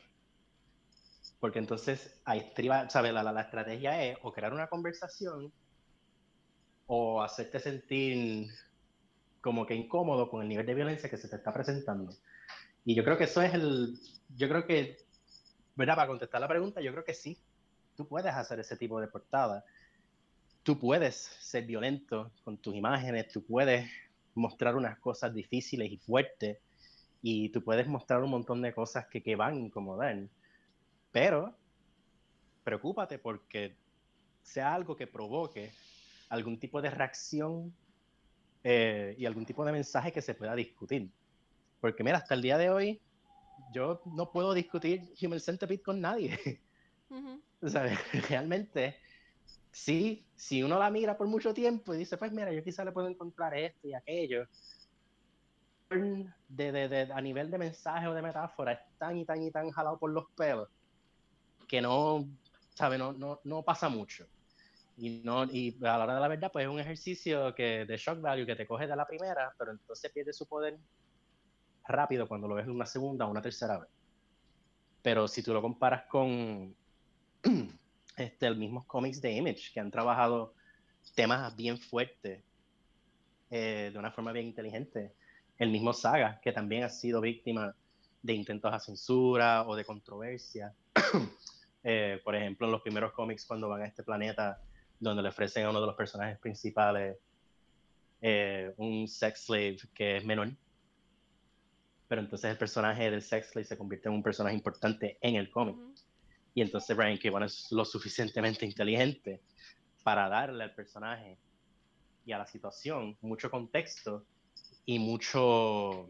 [1.41, 3.11] Porque entonces ahí estriba, ¿sabes?
[3.11, 5.51] La, la, estrategia es o crear una conversación
[6.87, 8.47] o hacerte sentir
[9.41, 12.13] como que incómodo con el nivel de violencia que se te está presentando.
[12.85, 13.99] Y yo creo que eso es el,
[14.37, 15.03] yo creo que,
[15.75, 15.95] ¿verdad?
[15.95, 17.37] Para contestar la pregunta, yo creo que sí,
[17.95, 19.63] tú puedes hacer ese tipo de portada.
[20.63, 23.89] Tú puedes ser violento con tus imágenes, tú puedes
[24.35, 26.57] mostrar unas cosas difíciles y fuertes
[27.21, 30.17] y tú puedes mostrar un montón de cosas que, que van a incomodar.
[31.11, 31.55] Pero
[32.63, 33.75] preocúpate porque
[34.41, 35.71] sea algo que provoque
[36.29, 37.73] algún tipo de reacción
[38.63, 41.09] eh, y algún tipo de mensaje que se pueda discutir.
[41.79, 43.01] Porque mira, hasta el día de hoy
[43.73, 46.37] yo no puedo discutir Human Centipede con nadie.
[48.29, 48.97] Realmente,
[49.71, 52.91] sí, si uno la mira por mucho tiempo y dice, pues mira, yo quizá le
[52.91, 54.47] puedo encontrar esto y aquello,
[55.89, 59.51] de, de, de, a nivel de mensaje o de metáfora es tan y tan y
[59.51, 60.67] tan jalado por los pelos
[61.67, 62.27] que no,
[62.73, 62.97] ¿sabe?
[62.97, 64.25] No, no, no pasa mucho.
[64.97, 67.97] Y, no, y a la hora de la verdad, pues es un ejercicio que, de
[67.97, 70.77] shock value que te coge de la primera, pero entonces pierde su poder
[71.85, 73.89] rápido cuando lo ves una segunda o una tercera vez.
[75.01, 76.75] Pero si tú lo comparas con
[78.17, 80.53] este, el mismo cómics de Image, que han trabajado
[81.15, 82.41] temas bien fuertes
[83.49, 85.13] eh, de una forma bien inteligente,
[85.57, 87.75] el mismo Saga, que también ha sido víctima
[88.21, 90.73] de intentos a censura o de controversia.
[91.85, 94.61] Eh, por ejemplo, en los primeros cómics, cuando van a este planeta,
[95.01, 97.17] donde le ofrecen a uno de los personajes principales
[98.21, 100.47] eh, un sex slave que es menor.
[102.13, 105.49] Pero entonces el personaje del sex slave se convierte en un personaje importante en el
[105.49, 105.75] cómic.
[106.53, 107.43] Y entonces Brian K.
[107.43, 109.41] es lo suficientemente inteligente
[110.03, 111.39] para darle al personaje
[112.23, 114.27] y a la situación mucho contexto
[114.85, 116.07] y mucho,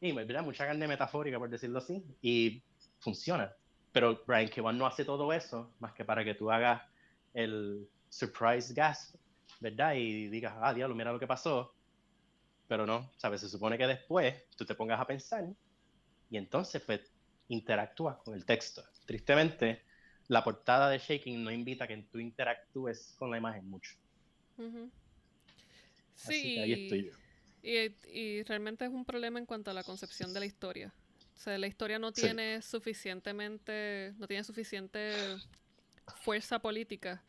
[0.00, 0.44] y, ¿verdad?
[0.44, 2.62] mucha carne metafórica, por decirlo así, y
[3.00, 3.52] funciona.
[3.90, 4.72] Pero Brian K.
[4.72, 6.80] no hace todo eso más que para que tú hagas
[7.34, 9.16] el surprise gasp,
[9.58, 9.94] ¿verdad?
[9.96, 11.74] Y digas, ah, diablo, mira lo que pasó.
[12.70, 13.40] Pero no, ¿sabes?
[13.40, 15.44] Se supone que después tú te pongas a pensar
[16.30, 17.00] y entonces pues
[17.48, 18.84] interactúas con el texto.
[19.06, 19.82] Tristemente,
[20.28, 23.96] la portada de Shaking no invita a que tú interactúes con la imagen mucho.
[26.14, 26.60] Sí.
[26.60, 27.12] ahí estoy yo.
[27.60, 30.94] Y, realmente es un problema en cuanto a la concepción de la historia.
[31.34, 35.12] O sea, la historia no tiene suficientemente, no tiene suficiente
[36.22, 37.20] fuerza política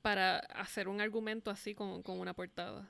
[0.00, 2.88] para hacer un argumento así con, una portada.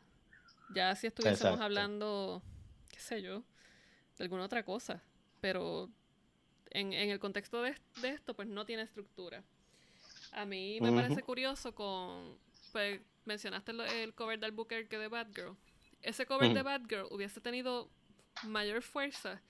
[0.75, 2.43] Ya si estuviésemos hablando,
[2.91, 3.43] qué sé yo,
[4.19, 5.03] de alguna otra cosa.
[5.41, 5.91] Pero
[6.71, 9.43] en, el contexto de, esto, pues no tiene estructura.
[10.33, 12.39] A mí me parece curioso con,
[12.73, 14.55] pues mencionaste el, cover del
[14.89, 15.57] que de Batgirl
[16.03, 17.89] ese cover de Batgirl hubiese tenido
[18.43, 19.41] mayor fuerza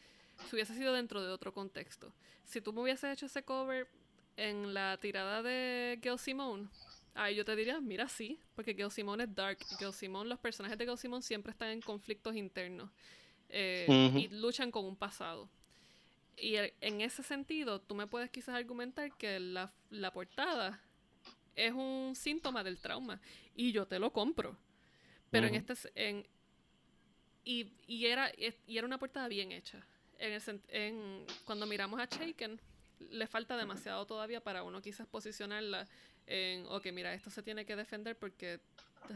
[0.48, 2.12] si hubiese sido dentro de otro contexto.
[2.44, 3.88] Si tú me hubieses hecho ese cover
[4.36, 6.68] en la tirada de Gail Simone,
[7.14, 9.58] ahí yo te diría, mira, sí, porque Gail Simone es dark.
[9.78, 12.90] Gail Simone, los personajes de Gail Simone siempre están en conflictos internos
[13.48, 15.48] eh, y luchan con un pasado.
[16.36, 20.80] Y en ese sentido, tú me puedes quizás argumentar que la, la portada
[21.54, 23.20] es un síntoma del trauma
[23.54, 24.56] y yo te lo compro.
[25.30, 26.26] Pero en este en,
[27.44, 28.30] y, y, era,
[28.66, 29.86] y era una portada bien hecha.
[30.18, 32.60] En en, cuando miramos a Shaken,
[33.10, 35.88] le falta demasiado todavía para uno quizás posicionarla
[36.26, 38.60] en, ok, mira, esto se tiene que defender porque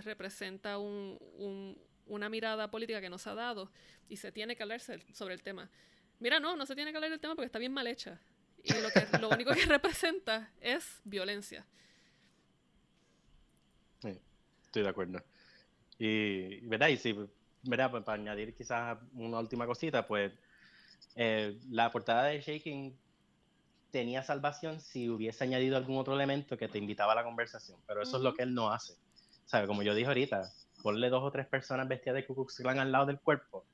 [0.04, 3.70] representa un, un, una mirada política que nos ha dado
[4.08, 5.70] y se tiene que hablar sobre el tema.
[6.18, 8.20] Mira, no, no se tiene que hablar del tema porque está bien mal hecha.
[8.62, 11.64] Y lo, que, lo único que representa es violencia.
[14.00, 14.18] Sí,
[14.64, 15.22] estoy de acuerdo.
[15.98, 16.88] Y, ¿verdad?
[16.88, 17.14] Y si
[17.62, 17.90] ¿verdad?
[17.90, 20.32] Pues para añadir quizás una última cosita, pues
[21.14, 22.96] eh, la portada de Shaking
[23.96, 28.02] tenía salvación si hubiese añadido algún otro elemento que te invitaba a la conversación, pero
[28.02, 28.92] eso es lo que él no hace.
[29.46, 29.66] ¿Sabe?
[29.66, 30.52] Como yo dije ahorita,
[30.82, 33.64] ponle dos o tres personas vestidas de Ku Klux Klan al lado del cuerpo.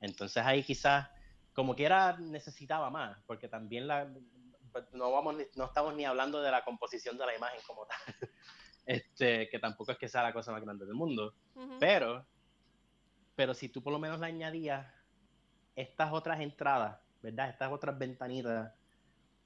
[0.00, 1.08] Entonces ahí quizás,
[1.52, 4.12] como quiera, necesitaba más, porque también la,
[4.92, 7.98] no, vamos, no estamos ni hablando de la composición de la imagen como tal,
[8.86, 11.32] este, que tampoco es que sea la cosa más grande del mundo,
[11.78, 12.26] pero,
[13.36, 14.92] pero si tú por lo menos le añadías
[15.76, 17.50] estas otras entradas, ¿verdad?
[17.50, 18.72] Estas otras ventanitas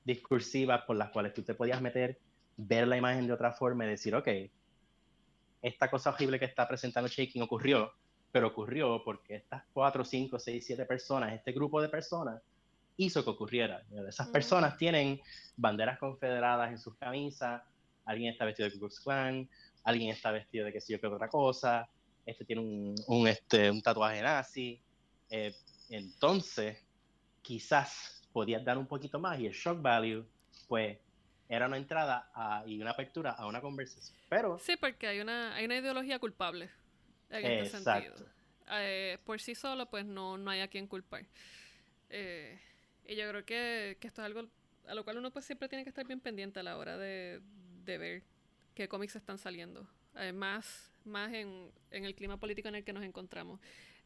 [0.04, 2.18] discursivas por las cuales tú te podías meter,
[2.56, 4.28] ver la imagen de otra forma y decir, ok,
[5.62, 7.92] esta cosa horrible que está presentando Shaking ocurrió,
[8.30, 12.40] pero ocurrió porque estas cuatro, cinco, seis, siete personas, este grupo de personas,
[12.96, 13.84] hizo que ocurriera.
[14.08, 15.20] Esas personas tienen
[15.56, 17.62] banderas confederadas en sus camisas,
[18.04, 19.48] alguien está vestido de Ku Klux Klan,
[19.84, 21.88] alguien está vestido de qué sé yo qué otra cosa,
[22.26, 22.62] este tiene
[23.06, 24.82] un, este, un tatuaje nazi.
[25.30, 25.54] Eh,
[25.90, 26.78] entonces,
[27.40, 30.24] quizás podías dar un poquito más y el shock value,
[30.68, 30.96] pues,
[31.48, 32.30] era una entrada
[32.68, 34.16] y una apertura a una conversación.
[34.28, 34.60] Pero...
[34.60, 36.70] Sí, porque hay una, hay una ideología culpable
[37.30, 38.14] en este sentido.
[38.70, 41.26] Eh, por sí solo, pues no, no hay a quien culpar.
[42.10, 42.56] Eh,
[43.08, 44.48] y yo creo que, esto es algo
[44.86, 47.42] a lo cual uno pues siempre tiene que estar bien pendiente a la hora de,
[47.84, 48.22] ver
[48.76, 49.84] qué cómics están saliendo.
[50.14, 53.58] Eh, más más en, el clima político en el que nos encontramos.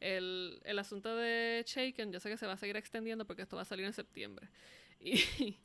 [0.02, 3.56] El, el asunto de Shaken, yo sé que se va a seguir extendiendo porque esto
[3.56, 4.48] va a salir en septiembre.
[5.04, 5.58] Y,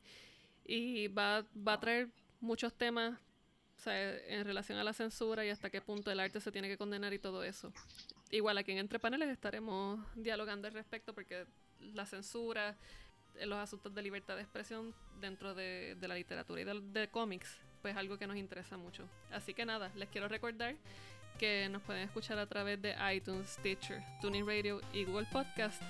[0.64, 2.08] y va, va a traer
[2.40, 3.16] muchos temas
[3.78, 6.68] o sea, en relación a la censura y hasta qué punto el arte se tiene
[6.68, 7.72] que condenar y todo eso.
[8.30, 11.46] Igual aquí en Entre Paneles estaremos dialogando al respecto porque
[11.94, 12.76] la censura,
[13.46, 18.18] los asuntos de libertad de expresión dentro de, la literatura y de, cómics, pues algo
[18.18, 19.08] que nos interesa mucho.
[19.30, 20.74] Así que nada, les quiero recordar
[21.38, 25.80] que nos pueden escuchar a través de iTunes, Stitcher, Tuning Radio y Google Podcast.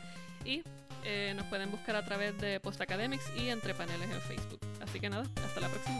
[0.45, 0.63] Y
[1.05, 4.61] eh, nos pueden buscar a través de Post Academics y Entre Paneles en Facebook.
[4.81, 5.99] Así que nada, hasta la próxima.